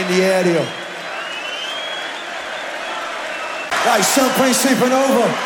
In 0.00 0.06
the 0.10 0.24
area. 0.24 0.66
Right, 3.86 4.02
Champagne 4.02 4.54
Supernova. 4.54 5.45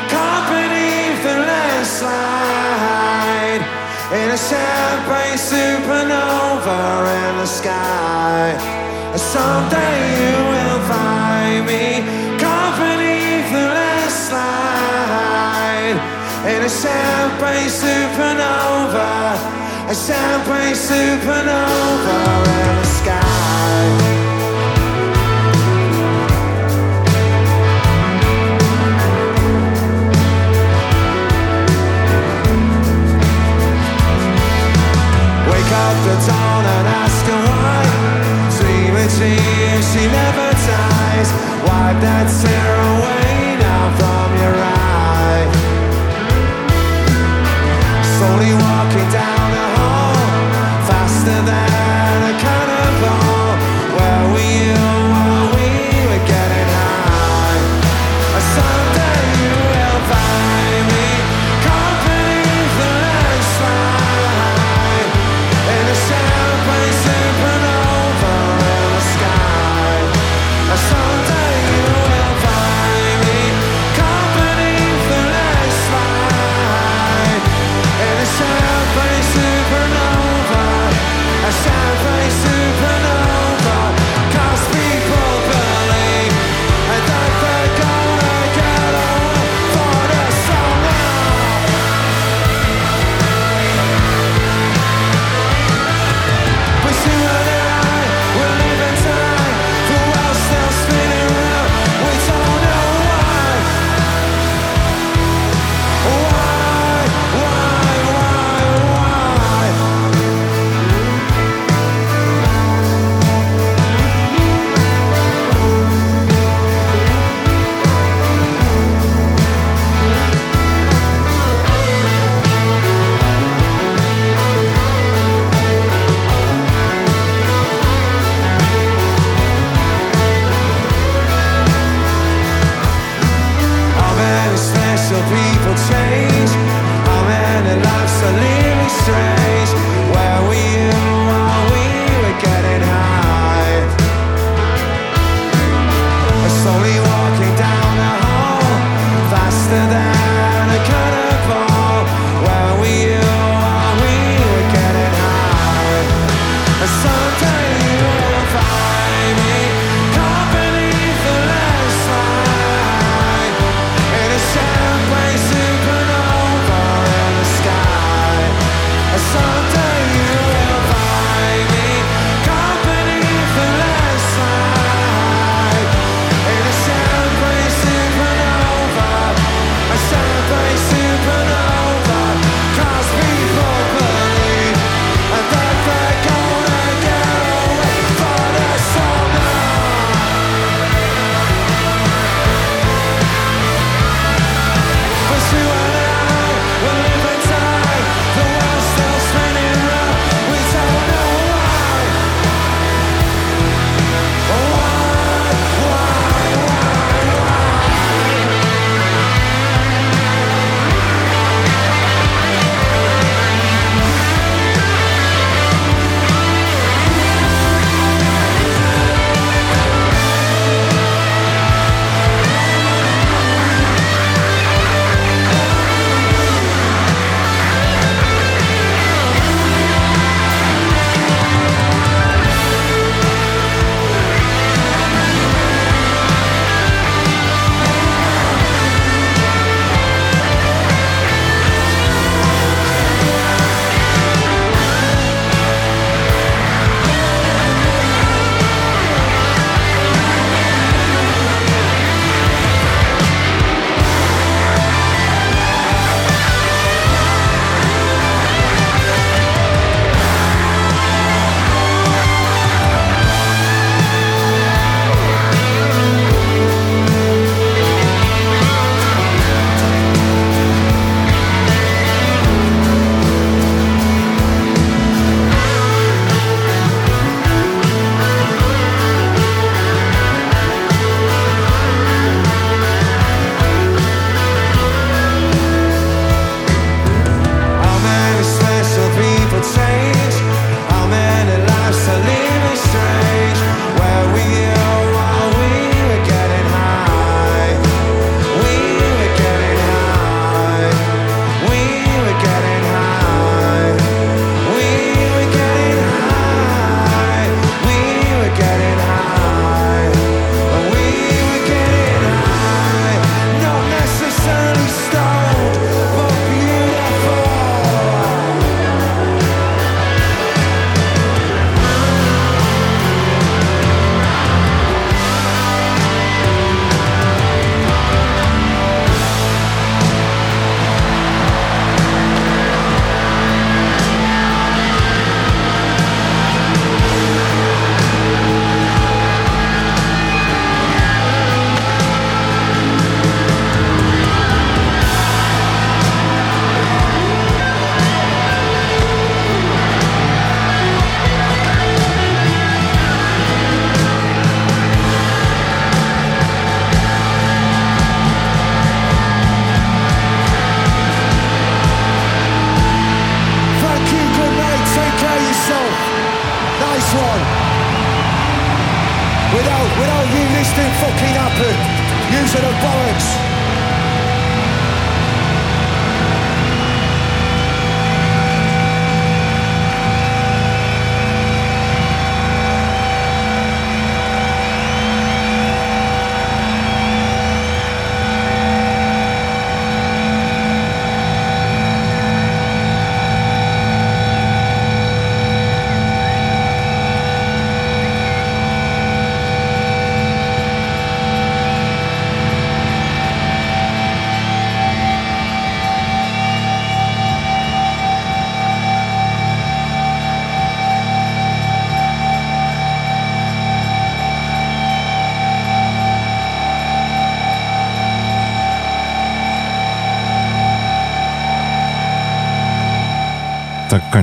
in 4.13 4.29
a 4.29 4.37
champagne 4.37 5.37
supernova 5.37 7.07
in 7.29 7.37
the 7.37 7.45
sky. 7.45 8.57
Someday 9.15 10.19
you 10.19 10.35
will 10.51 10.79
find 10.91 11.65
me 11.65 12.03
caught 12.37 12.75
beneath 12.77 13.49
the 13.55 13.67
last 13.71 14.31
landslide 14.33 15.97
in 16.51 16.61
a 16.61 16.69
champagne 16.69 17.69
supernova, 17.69 19.37
a 19.87 19.95
champagne 19.95 20.75
supernova 20.75 22.80
The 36.01 36.15
dawn 36.27 36.65
and 36.65 36.87
ask 37.01 37.25
her 37.29 37.45
why. 37.61 37.83
Dream 38.57 38.95
a 38.95 39.05
dream, 39.15 39.79
she 39.91 40.03
never 40.09 40.47
dies. 40.65 41.29
Wipe 41.65 41.99
that 42.01 42.25
tear 42.41 42.73
away 42.93 43.61
now 43.61 43.85
from 43.99 44.29
your 44.41 44.55
eye. 44.57 45.45
Slowly 48.17 48.53
walking 48.65 49.09
down 49.11 49.30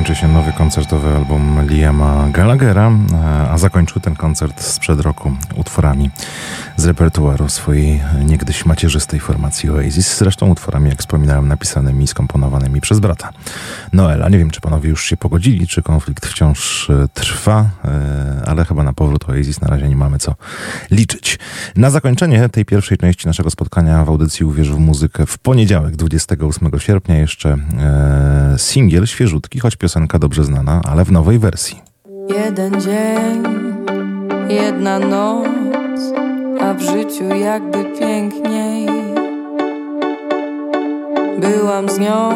kończy 0.09 0.21
się 0.21 0.29
nowy 0.29 0.53
koncertowy 0.53 1.17
album 1.17 1.67
Liama 1.67 2.29
Gallaghera, 2.33 2.91
zakończył 3.59 4.01
ten 4.01 4.17
koncert 4.17 4.63
sprzed 4.63 5.01
roku 5.01 5.33
utworami 5.57 6.11
z 6.77 6.87
repertuaru 6.87 7.49
swojej 7.49 8.01
niegdyś 8.25 8.67
macierzystej 8.67 9.21
formacji 9.21 9.71
Oasis. 9.71 10.19
Zresztą 10.19 10.51
utworami, 10.51 10.91
jak 10.91 10.99
wspominałem, 10.99 11.49
napisanymi 11.49 12.05
i 12.05 12.07
skomponowanymi 12.07 12.81
przez 12.81 13.01
brata 13.01 13.31
Noela. 13.93 14.29
Nie 14.29 14.39
wiem, 14.39 14.51
czy 14.51 14.61
panowie 14.61 14.91
już 14.91 15.05
się 15.05 15.17
pogodzili, 15.17 15.67
czy 15.67 15.83
konflikt 15.83 16.27
wciąż 16.27 16.91
e, 16.91 17.09
trwa, 17.15 17.71
e, 17.85 18.43
ale 18.47 18.65
chyba 18.65 18.83
na 18.83 18.93
powrót 18.93 19.29
Oasis 19.29 19.61
na 19.61 19.69
razie 19.69 19.89
nie 19.89 19.97
mamy 19.97 20.19
co 20.19 20.35
liczyć. 20.91 21.39
Na 21.77 21.91
zakończenie 21.91 22.49
tej 22.49 22.65
pierwszej 22.65 22.99
części 22.99 23.27
naszego 23.27 23.51
spotkania 23.51 24.05
w 24.05 24.09
audycji 24.09 24.47
Uwierz 24.47 24.71
w 24.71 24.79
muzykę 24.79 25.27
w 25.27 25.39
poniedziałek 25.39 25.97
28 25.97 26.71
sierpnia 26.79 27.17
jeszcze 27.17 27.57
e, 27.79 28.55
singiel 28.59 29.07
świeżutki, 29.07 29.61
choć 29.61 29.77
piosenka 29.77 30.19
dobrze 30.19 30.45
znana, 30.45 30.81
ale 30.85 31.05
w 31.05 31.13
nowej 31.13 31.39
wersji. 31.39 31.88
Jeden 32.29 32.81
dzień, 32.81 33.43
jedna 34.49 34.99
noc, 34.99 36.01
a 36.61 36.75
w 36.75 36.81
życiu 36.81 37.25
jakby 37.35 37.85
piękniej. 37.85 38.89
Byłam 41.39 41.89
z 41.89 41.99
nią 41.99 42.31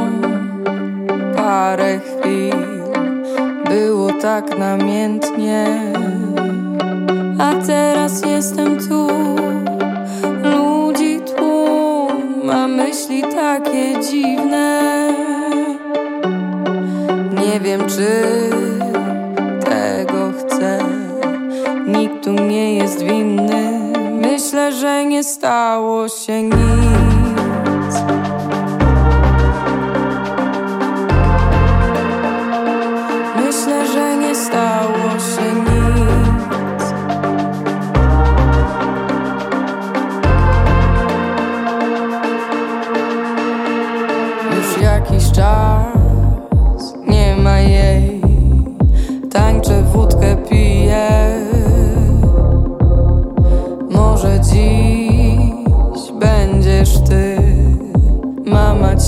parę 1.36 1.99
chwil, 1.99 2.55
było 3.64 4.12
tak 4.12 4.59
namiętnie, 4.59 5.93
a 7.38 7.55
teraz 7.66 8.22
jestem 8.26 8.78
tu. 8.88 9.09
Ludzi 10.43 11.20
tłum, 11.36 12.51
a 12.51 12.68
myśli 12.68 13.22
takie 13.22 14.01
dziwne. 14.11 14.82
Nie 17.40 17.61
wiem, 17.61 17.80
czy 17.88 18.07
nie 22.37 22.74
jest 22.74 23.03
winny. 23.03 23.80
Myślę, 24.12 24.72
że 24.72 25.05
nie 25.05 25.24
stało 25.24 26.09
się 26.09 26.43
nic. 26.43 27.22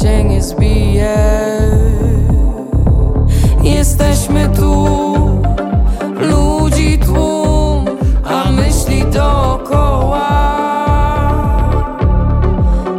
Nie 0.04 0.42
zbije. 0.42 1.16
Jesteśmy 3.62 4.48
tu, 4.48 4.86
ludzi 6.20 6.98
tłum, 6.98 7.84
a 8.24 8.50
myśli 8.50 9.04
dookoła. 9.04 10.28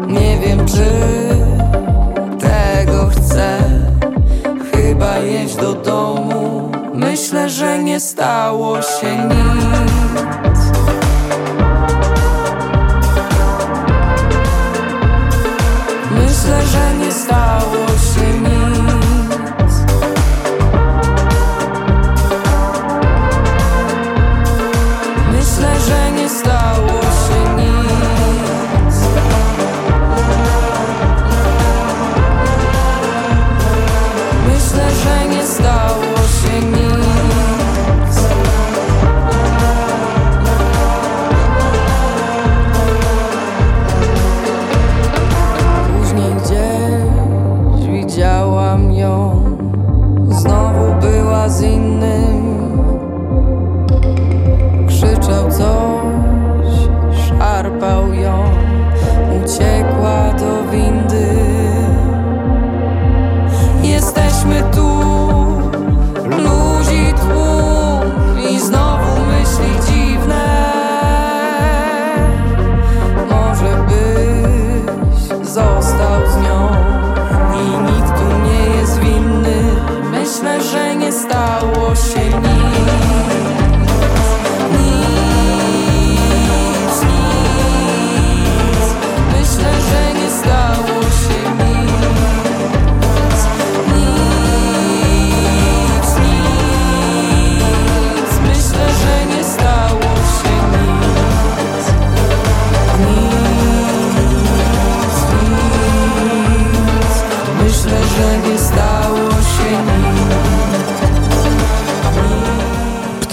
Nie 0.08 0.38
wiem, 0.40 0.66
czy 0.66 0.90
tego 2.40 3.08
chcę. 3.08 3.58
Chyba 4.72 5.18
jeść 5.18 5.56
do 5.56 5.74
domu. 5.74 6.72
Myślę, 6.94 7.50
że 7.50 7.84
nie 7.84 8.00
stało 8.00 8.82
się 8.82 9.28
nic. 9.28 10.45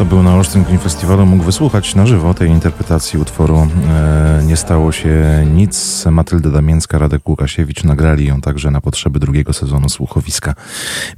Kto 0.03 0.09
był 0.09 0.23
na 0.23 0.35
Olsztyn 0.35 0.65
Green 0.65 0.79
Festiwalu 0.79 1.27
mógł 1.27 1.45
wysłuchać 1.45 1.95
na 1.95 2.07
żywo 2.07 2.35
tej 2.35 2.51
interpretacji 2.51 3.19
utworu 3.19 3.69
e, 3.89 4.43
Nie 4.47 4.57
stało 4.57 4.93
się 4.93 5.47
nic. 5.55 6.05
Matylda 6.11 6.51
Damięcka, 6.51 6.99
Radek 6.99 7.29
Łukasiewicz 7.29 7.85
nagrali 7.85 8.27
ją 8.27 8.41
także 8.41 8.71
na 8.71 8.81
potrzeby 8.81 9.21
drugiego 9.21 9.53
sezonu 9.53 9.89
słuchowiska 9.89 10.55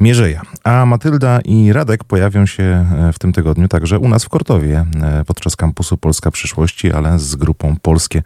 Mierzeja. 0.01 0.43
A 0.65 0.87
Matylda 0.87 1.41
i 1.41 1.73
Radek 1.73 2.05
pojawią 2.05 2.47
się 2.47 2.63
e, 2.63 3.13
w 3.13 3.19
tym 3.19 3.33
tygodniu 3.33 3.69
także 3.69 3.99
u 3.99 4.09
nas 4.09 4.25
w 4.25 4.29
Kortowie 4.29 4.87
e, 5.03 5.25
podczas 5.25 5.57
kampusu 5.57 5.97
Polska 5.97 6.31
Przyszłości, 6.31 6.93
ale 6.93 7.19
z 7.19 7.37
grupą 7.37 7.77
Polskie 7.83 8.23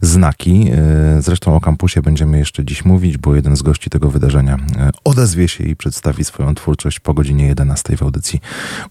Znaki. 0.00 0.70
E, 0.72 1.22
zresztą 1.22 1.56
o 1.56 1.60
kampusie 1.60 2.02
będziemy 2.02 2.38
jeszcze 2.38 2.64
dziś 2.64 2.84
mówić, 2.84 3.18
bo 3.18 3.34
jeden 3.34 3.56
z 3.56 3.62
gości 3.62 3.90
tego 3.90 4.10
wydarzenia 4.10 4.56
e, 4.78 4.90
odezwie 5.04 5.48
się 5.48 5.64
i 5.64 5.76
przedstawi 5.76 6.24
swoją 6.24 6.54
twórczość 6.54 7.00
po 7.00 7.14
godzinie 7.14 7.46
11 7.46 7.96
w 7.96 8.02
audycji 8.02 8.40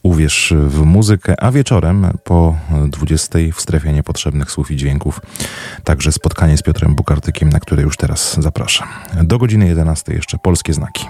Uwierz 0.04 0.54
w 0.68 0.86
muzykę, 0.98 1.44
a 1.44 1.52
wieczorem 1.52 2.08
po 2.24 2.56
20 2.88 3.40
w 3.54 3.62
strefie 3.62 3.94
niepotrzebnych 3.94 4.52
słów 4.52 4.72
i 4.72 4.76
dźwięków 4.76 5.22
także 5.84 6.12
spotkanie 6.12 6.58
z 6.58 6.62
Piotrem 6.62 6.96
Bukartykiem, 6.96 7.50
na 7.50 7.60
które 7.60 7.84
już 7.84 7.98
teraz 7.98 8.36
zapraszam. 8.40 8.88
Do 9.24 9.38
godziny 9.38 9.68
11 9.68 10.14
jeszcze 10.14 10.38
polskie 10.38 10.74
znaki. 10.74 11.06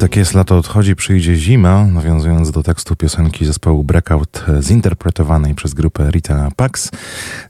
Tak 0.00 0.16
jest, 0.16 0.34
lato 0.34 0.58
odchodzi, 0.58 0.96
przyjdzie 0.96 1.36
zima, 1.36 1.84
nawiązując 1.84 2.50
do 2.50 2.62
tekstu 2.62 2.96
piosenki 2.96 3.46
zespołu 3.46 3.84
Breakout 3.84 4.44
e, 4.48 4.62
zinterpretowanej 4.62 5.54
przez 5.54 5.74
grupę 5.74 6.10
Rita 6.10 6.48
Pax. 6.56 6.90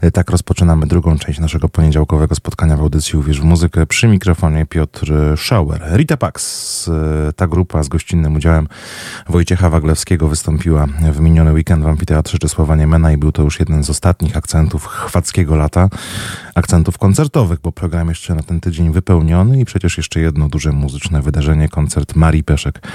E, 0.00 0.10
tak 0.10 0.30
rozpoczynamy 0.30 0.86
drugą 0.86 1.18
część 1.18 1.38
naszego 1.38 1.68
poniedziałkowego 1.68 2.34
spotkania 2.34 2.76
w 2.76 2.80
audycji 2.80 3.18
Uwierz 3.18 3.40
w 3.40 3.44
muzykę. 3.44 3.86
Przy 3.86 4.08
mikrofonie 4.08 4.66
Piotr 4.66 5.12
Schauer. 5.36 5.82
Rita 5.96 6.16
Pax, 6.16 6.88
e, 7.28 7.32
ta 7.32 7.46
grupa 7.46 7.82
z 7.82 7.88
gościnnym 7.88 8.36
udziałem 8.36 8.68
Wojciecha 9.28 9.70
Waglewskiego 9.70 10.28
wystąpiła 10.28 10.86
w 11.12 11.20
miniony 11.20 11.52
weekend 11.52 11.84
w 11.84 11.86
Amfiteatrze 11.86 12.38
Czesława 12.38 12.76
Niemena 12.76 13.12
i 13.12 13.16
był 13.16 13.32
to 13.32 13.42
już 13.42 13.60
jeden 13.60 13.84
z 13.84 13.90
ostatnich 13.90 14.36
akcentów 14.36 14.86
chwackiego 14.86 15.56
lata, 15.56 15.88
akcentów 16.54 16.98
koncertowych, 16.98 17.60
bo 17.60 17.72
program 17.72 18.08
jeszcze 18.08 18.34
na 18.34 18.42
ten 18.42 18.60
tydzień 18.60 18.92
wypełniony 18.92 19.60
i 19.60 19.64
przecież 19.64 19.96
jeszcze 19.96 20.20
jedno 20.20 20.48
duże 20.48 20.72
muzyczne 20.72 21.22
wydarzenie, 21.22 21.68
koncert 21.68 22.16
Marii 22.16 22.39
Peszek 22.42 22.88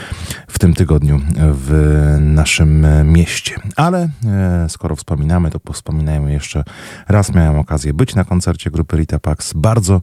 w 0.47 0.59
tym 0.59 0.73
tygodniu 0.73 1.21
w 1.37 2.17
naszym 2.19 2.87
mieście. 3.03 3.55
Ale 3.75 4.09
e, 4.25 4.69
skoro 4.69 4.95
wspominamy, 4.95 5.51
to 5.51 5.73
wspominajmy 5.73 6.33
jeszcze 6.33 6.63
raz. 7.07 7.33
Miałem 7.33 7.59
okazję 7.59 7.93
być 7.93 8.15
na 8.15 8.23
koncercie 8.23 8.71
grupy 8.71 8.97
Rita 8.97 9.19
Pax. 9.19 9.53
Bardzo 9.53 10.01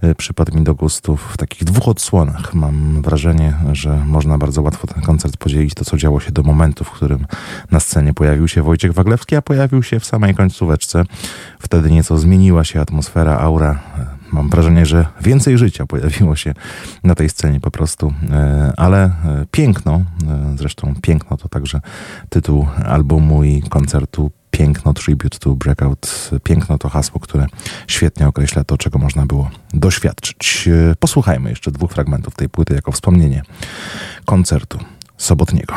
e, 0.00 0.14
przypadł 0.14 0.54
mi 0.54 0.64
do 0.64 0.74
gustu 0.74 1.16
w 1.16 1.36
takich 1.36 1.64
dwóch 1.64 1.88
odsłonach. 1.88 2.54
Mam 2.54 3.02
wrażenie, 3.02 3.54
że 3.72 3.96
można 4.06 4.38
bardzo 4.38 4.62
łatwo 4.62 4.86
ten 4.86 5.02
koncert 5.02 5.36
podzielić 5.36 5.74
to, 5.74 5.84
co 5.84 5.96
działo 5.96 6.20
się 6.20 6.32
do 6.32 6.42
momentu, 6.42 6.84
w 6.84 6.90
którym 6.90 7.26
na 7.70 7.80
scenie 7.80 8.14
pojawił 8.14 8.48
się 8.48 8.62
Wojciech 8.62 8.92
Waglewski, 8.92 9.36
a 9.36 9.42
pojawił 9.42 9.82
się 9.82 10.00
w 10.00 10.04
samej 10.04 10.34
końcóweczce. 10.34 11.04
Wtedy 11.58 11.90
nieco 11.90 12.18
zmieniła 12.18 12.64
się 12.64 12.80
atmosfera, 12.80 13.38
aura 13.38 13.80
mam 14.32 14.48
wrażenie, 14.48 14.86
że 14.86 15.06
więcej 15.20 15.58
życia 15.58 15.86
pojawiło 15.86 16.36
się 16.36 16.54
na 17.04 17.14
tej 17.14 17.28
scenie 17.28 17.60
po 17.60 17.70
prostu, 17.70 18.14
e, 18.30 18.72
ale 18.76 19.04
e, 19.04 19.12
piękno, 19.50 19.94
e, 19.94 20.54
zresztą 20.56 20.94
piękno 21.02 21.36
to 21.36 21.48
także 21.48 21.80
tytuł 22.28 22.66
albumu 22.84 23.44
i 23.44 23.62
koncertu 23.62 24.30
Piękno 24.50 24.92
Tribute 24.94 25.38
to 25.38 25.50
Breakout. 25.50 26.30
Piękno 26.42 26.78
to 26.78 26.88
hasło, 26.88 27.20
które 27.20 27.46
świetnie 27.86 28.28
określa 28.28 28.64
to, 28.64 28.78
czego 28.78 28.98
można 28.98 29.26
było 29.26 29.50
doświadczyć. 29.74 30.68
Posłuchajmy 30.98 31.50
jeszcze 31.50 31.70
dwóch 31.70 31.92
fragmentów 31.92 32.34
tej 32.34 32.48
płyty 32.48 32.74
jako 32.74 32.92
wspomnienie 32.92 33.42
koncertu 34.24 34.78
sobotniego. 35.16 35.74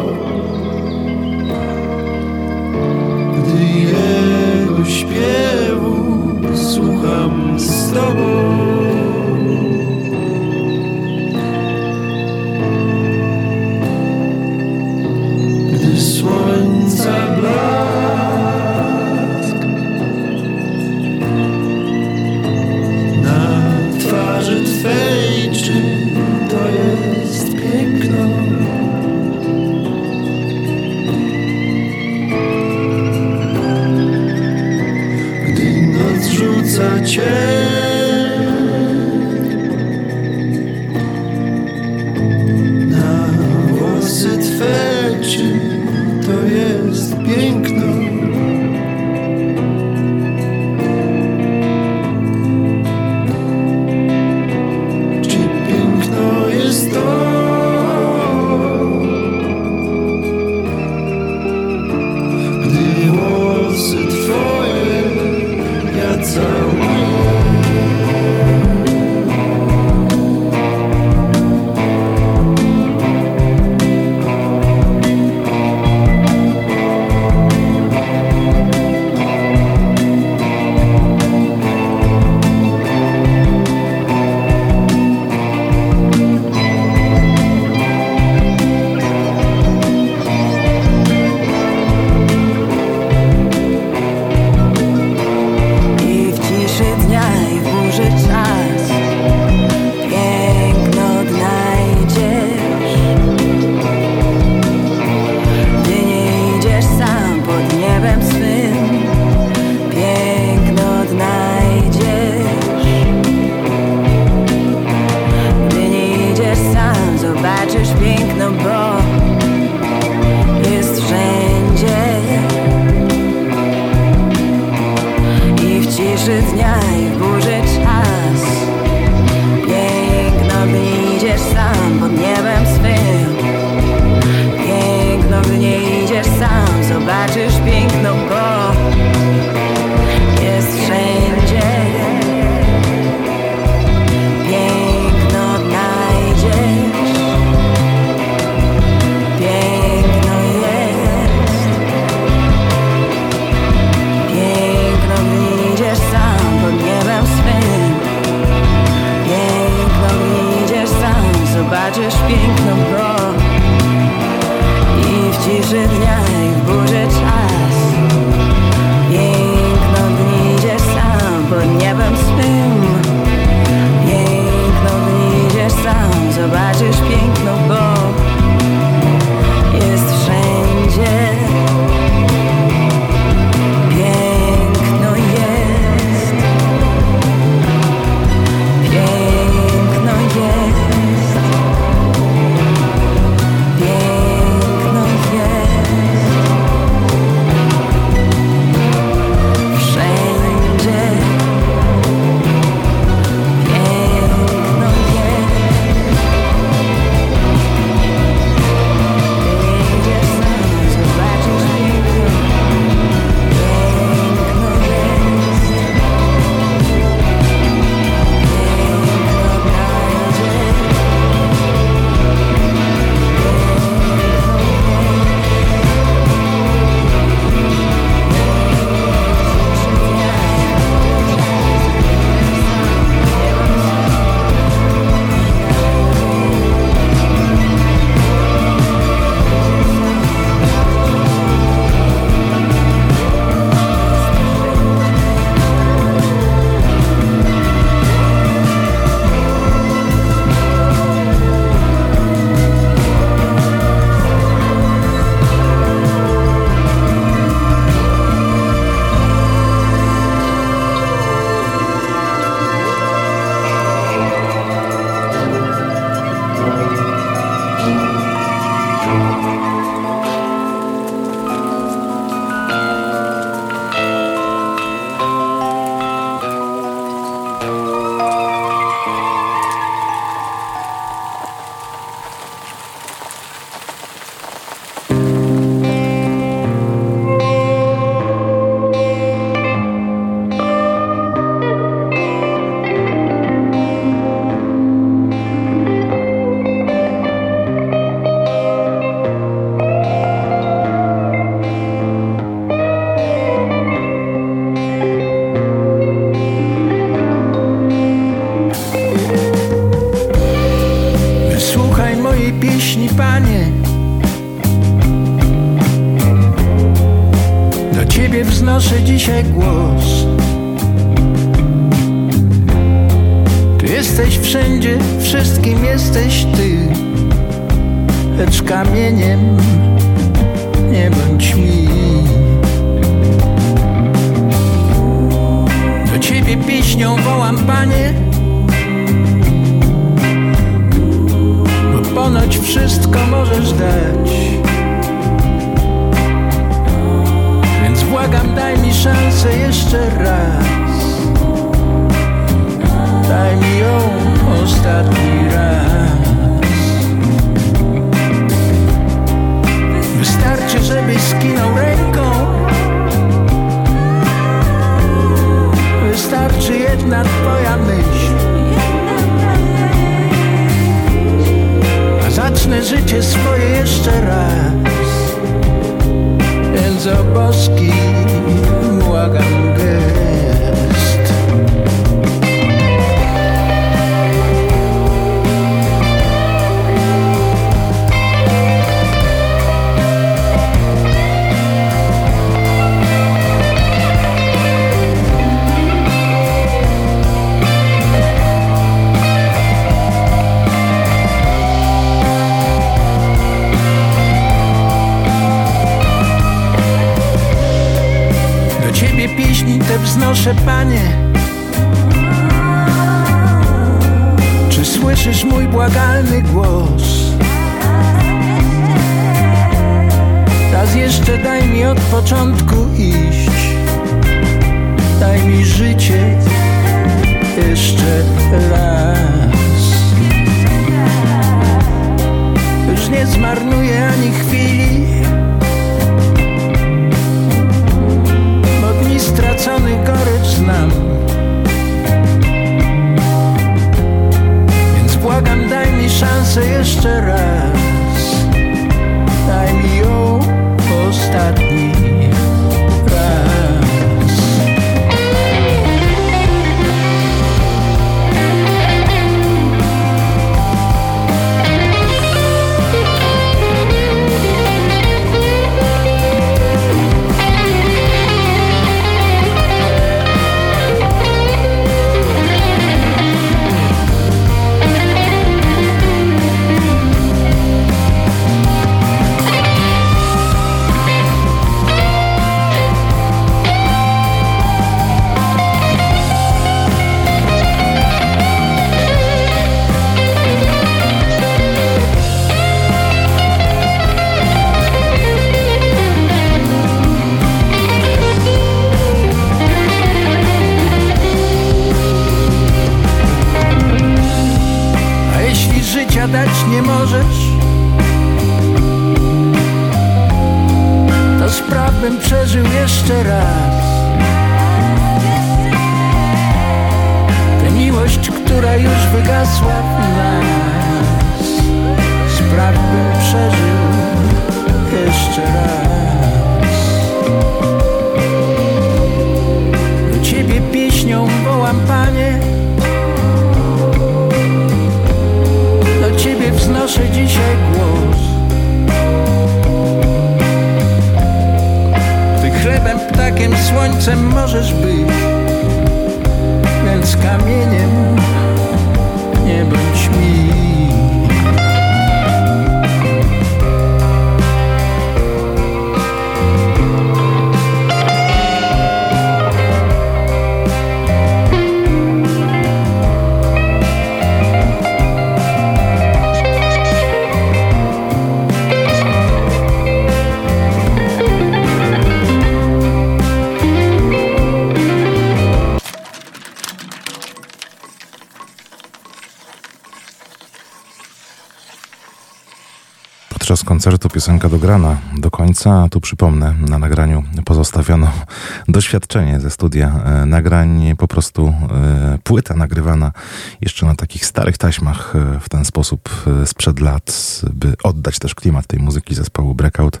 Piosenka 584.20 584.48
dograna 584.48 584.98
do 585.18 585.30
końca. 585.30 585.88
Tu 585.90 586.00
przypomnę, 586.00 586.54
na 586.68 586.78
nagraniu 586.78 587.24
pozostawiono 587.44 588.12
doświadczenie 588.68 589.40
ze 589.40 589.50
studia 589.50 590.02
e, 590.04 590.26
nagrań, 590.26 590.96
po 590.98 591.08
prostu 591.08 591.46
e, 591.48 592.18
płyta 592.24 592.54
nagrywana 592.54 593.12
jeszcze 593.60 593.86
na 593.86 593.94
takich 593.94 594.26
starych 594.26 594.58
taśmach 594.58 595.16
e, 595.16 595.40
w 595.40 595.48
ten 595.48 595.64
sposób 595.64 596.10
sprzed 596.44 596.80
lat, 596.80 597.40
by 597.52 597.74
oddać 597.82 598.18
też 598.18 598.34
klimat 598.34 598.66
tej 598.66 598.80
muzyki 598.80 599.14
zespołu 599.14 599.54
Breakout 599.54 600.00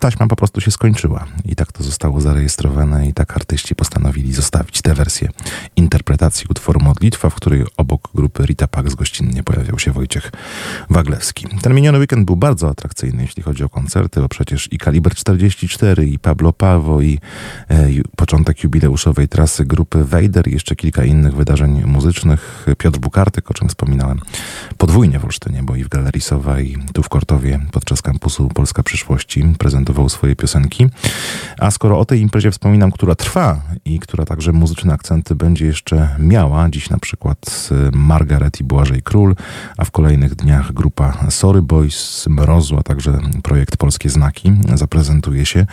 taśma 0.00 0.26
po 0.26 0.36
prostu 0.36 0.60
się 0.60 0.70
skończyła 0.70 1.26
i 1.44 1.56
tak 1.56 1.72
to 1.72 1.82
zostało 1.82 2.20
zarejestrowane 2.20 3.08
i 3.08 3.14
tak 3.14 3.36
artyści 3.36 3.74
postanowili 3.74 4.32
zostawić 4.32 4.82
tę 4.82 4.94
wersję 4.94 5.28
interpretacji 5.76 6.46
utworu 6.50 6.80
Modlitwa, 6.80 7.30
w 7.30 7.34
której 7.34 7.64
obok 7.76 8.08
grupy 8.14 8.46
Rita 8.46 8.68
Pax 8.68 8.94
gościnnie 8.94 9.42
pojawiał 9.42 9.78
się 9.78 9.92
Wojciech 9.92 10.32
Waglewski. 11.00 11.46
Ten 11.62 11.74
miniony 11.74 11.98
weekend 11.98 12.26
był 12.26 12.36
bardzo 12.36 12.68
atrakcyjny, 12.68 13.22
jeśli 13.22 13.42
chodzi 13.42 13.64
o 13.64 13.68
koncerty, 13.68 14.20
bo 14.20 14.28
przecież 14.28 14.72
i 14.72 14.78
Kaliber 14.78 15.14
44, 15.14 16.06
i 16.06 16.18
Pablo 16.18 16.52
Pawo, 16.52 17.02
i 17.02 17.18
e, 17.70 17.88
początek 18.16 18.64
jubileuszowej 18.64 19.28
trasy 19.28 19.64
grupy 19.64 20.04
Wejder 20.04 20.48
i 20.48 20.52
jeszcze 20.52 20.76
kilka 20.76 21.04
innych 21.04 21.34
wydarzeń 21.34 21.82
muzycznych. 21.84 22.66
Piotr 22.78 22.98
Bukartyk, 22.98 23.50
o 23.50 23.54
czym 23.54 23.68
wspominałem, 23.68 24.20
podwójnie 24.78 25.18
w 25.18 25.24
Olsztynie, 25.24 25.62
bo 25.62 25.76
i 25.76 25.84
w 25.84 25.88
Galerii 25.88 26.20
Sowa, 26.20 26.60
i 26.60 26.76
tu 26.92 27.02
w 27.02 27.08
Kortowie 27.08 27.60
podczas 27.72 28.02
kampusu 28.02 28.48
Polska 28.48 28.82
Przyszłości 28.82 29.44
prezentował 29.58 30.08
swoje 30.08 30.36
piosenki. 30.36 30.86
A 31.58 31.70
skoro 31.70 31.98
o 31.98 32.04
tej 32.04 32.20
imprezie 32.20 32.50
wspominam, 32.50 32.92
która 32.92 33.14
trwa 33.14 33.62
i 33.84 33.98
która 33.98 34.24
także 34.24 34.52
muzyczne 34.52 34.94
akcenty 34.94 35.34
będzie 35.34 35.66
jeszcze 35.66 36.16
miała, 36.18 36.68
dziś 36.70 36.90
na 36.90 36.98
przykład 36.98 37.68
Margaret 37.92 38.60
i 38.60 38.64
Błażej 38.64 39.02
Król, 39.02 39.34
a 39.76 39.84
w 39.84 39.90
kolejnych 39.90 40.34
dniach 40.34 40.72
grupa 40.72 40.89
Sorry 41.30 41.62
Boys, 41.62 42.26
Mrozu, 42.28 42.78
a 42.78 42.82
także 42.82 43.18
projekt 43.42 43.76
Polskie 43.76 44.10
Znaki 44.10 44.52
zaprezentuje 44.74 45.46
się. 45.46 45.66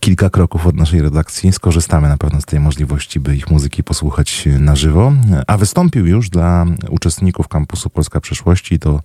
Kilka 0.00 0.30
kroków 0.30 0.66
od 0.66 0.76
naszej 0.76 1.02
redakcji. 1.02 1.52
Skorzystamy 1.52 2.08
na 2.08 2.16
pewno 2.16 2.40
z 2.40 2.44
tej 2.44 2.60
możliwości, 2.60 3.20
by 3.20 3.36
ich 3.36 3.50
muzyki 3.50 3.84
posłuchać 3.84 4.48
na 4.58 4.76
żywo. 4.76 5.12
A 5.46 5.56
wystąpił 5.56 6.06
już 6.06 6.30
dla 6.30 6.66
uczestników 6.90 7.48
kampusu 7.48 7.90
Polska 7.90 8.20
Przyszłości 8.20 8.78
to 8.78 9.00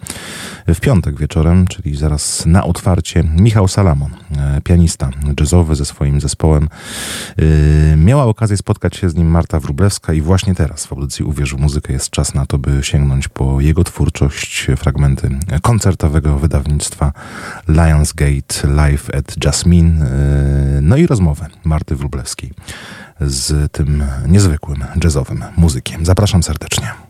w 0.67 0.79
piątek 0.79 1.19
wieczorem, 1.19 1.67
czyli 1.67 1.95
zaraz 1.95 2.45
na 2.45 2.63
otwarcie, 2.63 3.23
Michał 3.23 3.67
Salamon, 3.67 4.11
pianista 4.63 5.09
jazzowy 5.39 5.75
ze 5.75 5.85
swoim 5.85 6.21
zespołem. 6.21 6.69
Miała 7.97 8.23
okazję 8.23 8.57
spotkać 8.57 8.95
się 8.95 9.09
z 9.09 9.15
nim 9.15 9.27
Marta 9.27 9.59
Wrublewska 9.59 10.13
i 10.13 10.21
właśnie 10.21 10.55
teraz 10.55 10.85
w 10.85 10.93
audycji 10.93 11.25
Uwierz 11.25 11.55
w 11.55 11.59
muzykę 11.59 11.93
jest 11.93 12.09
czas 12.09 12.33
na 12.33 12.45
to, 12.45 12.57
by 12.57 12.79
sięgnąć 12.81 13.27
po 13.27 13.61
jego 13.61 13.83
twórczość, 13.83 14.67
fragmenty 14.77 15.28
koncertowego 15.61 16.39
wydawnictwa 16.39 17.11
Lionsgate 17.67 18.67
Live 18.67 19.09
at 19.15 19.45
Jasmine, 19.45 20.05
no 20.81 20.97
i 20.97 21.07
rozmowę 21.07 21.47
Marty 21.63 21.95
Wrublewskiej 21.95 22.53
z 23.21 23.71
tym 23.71 24.03
niezwykłym 24.27 24.83
jazzowym 25.03 25.43
muzykiem. 25.57 26.05
Zapraszam 26.05 26.43
serdecznie. 26.43 27.08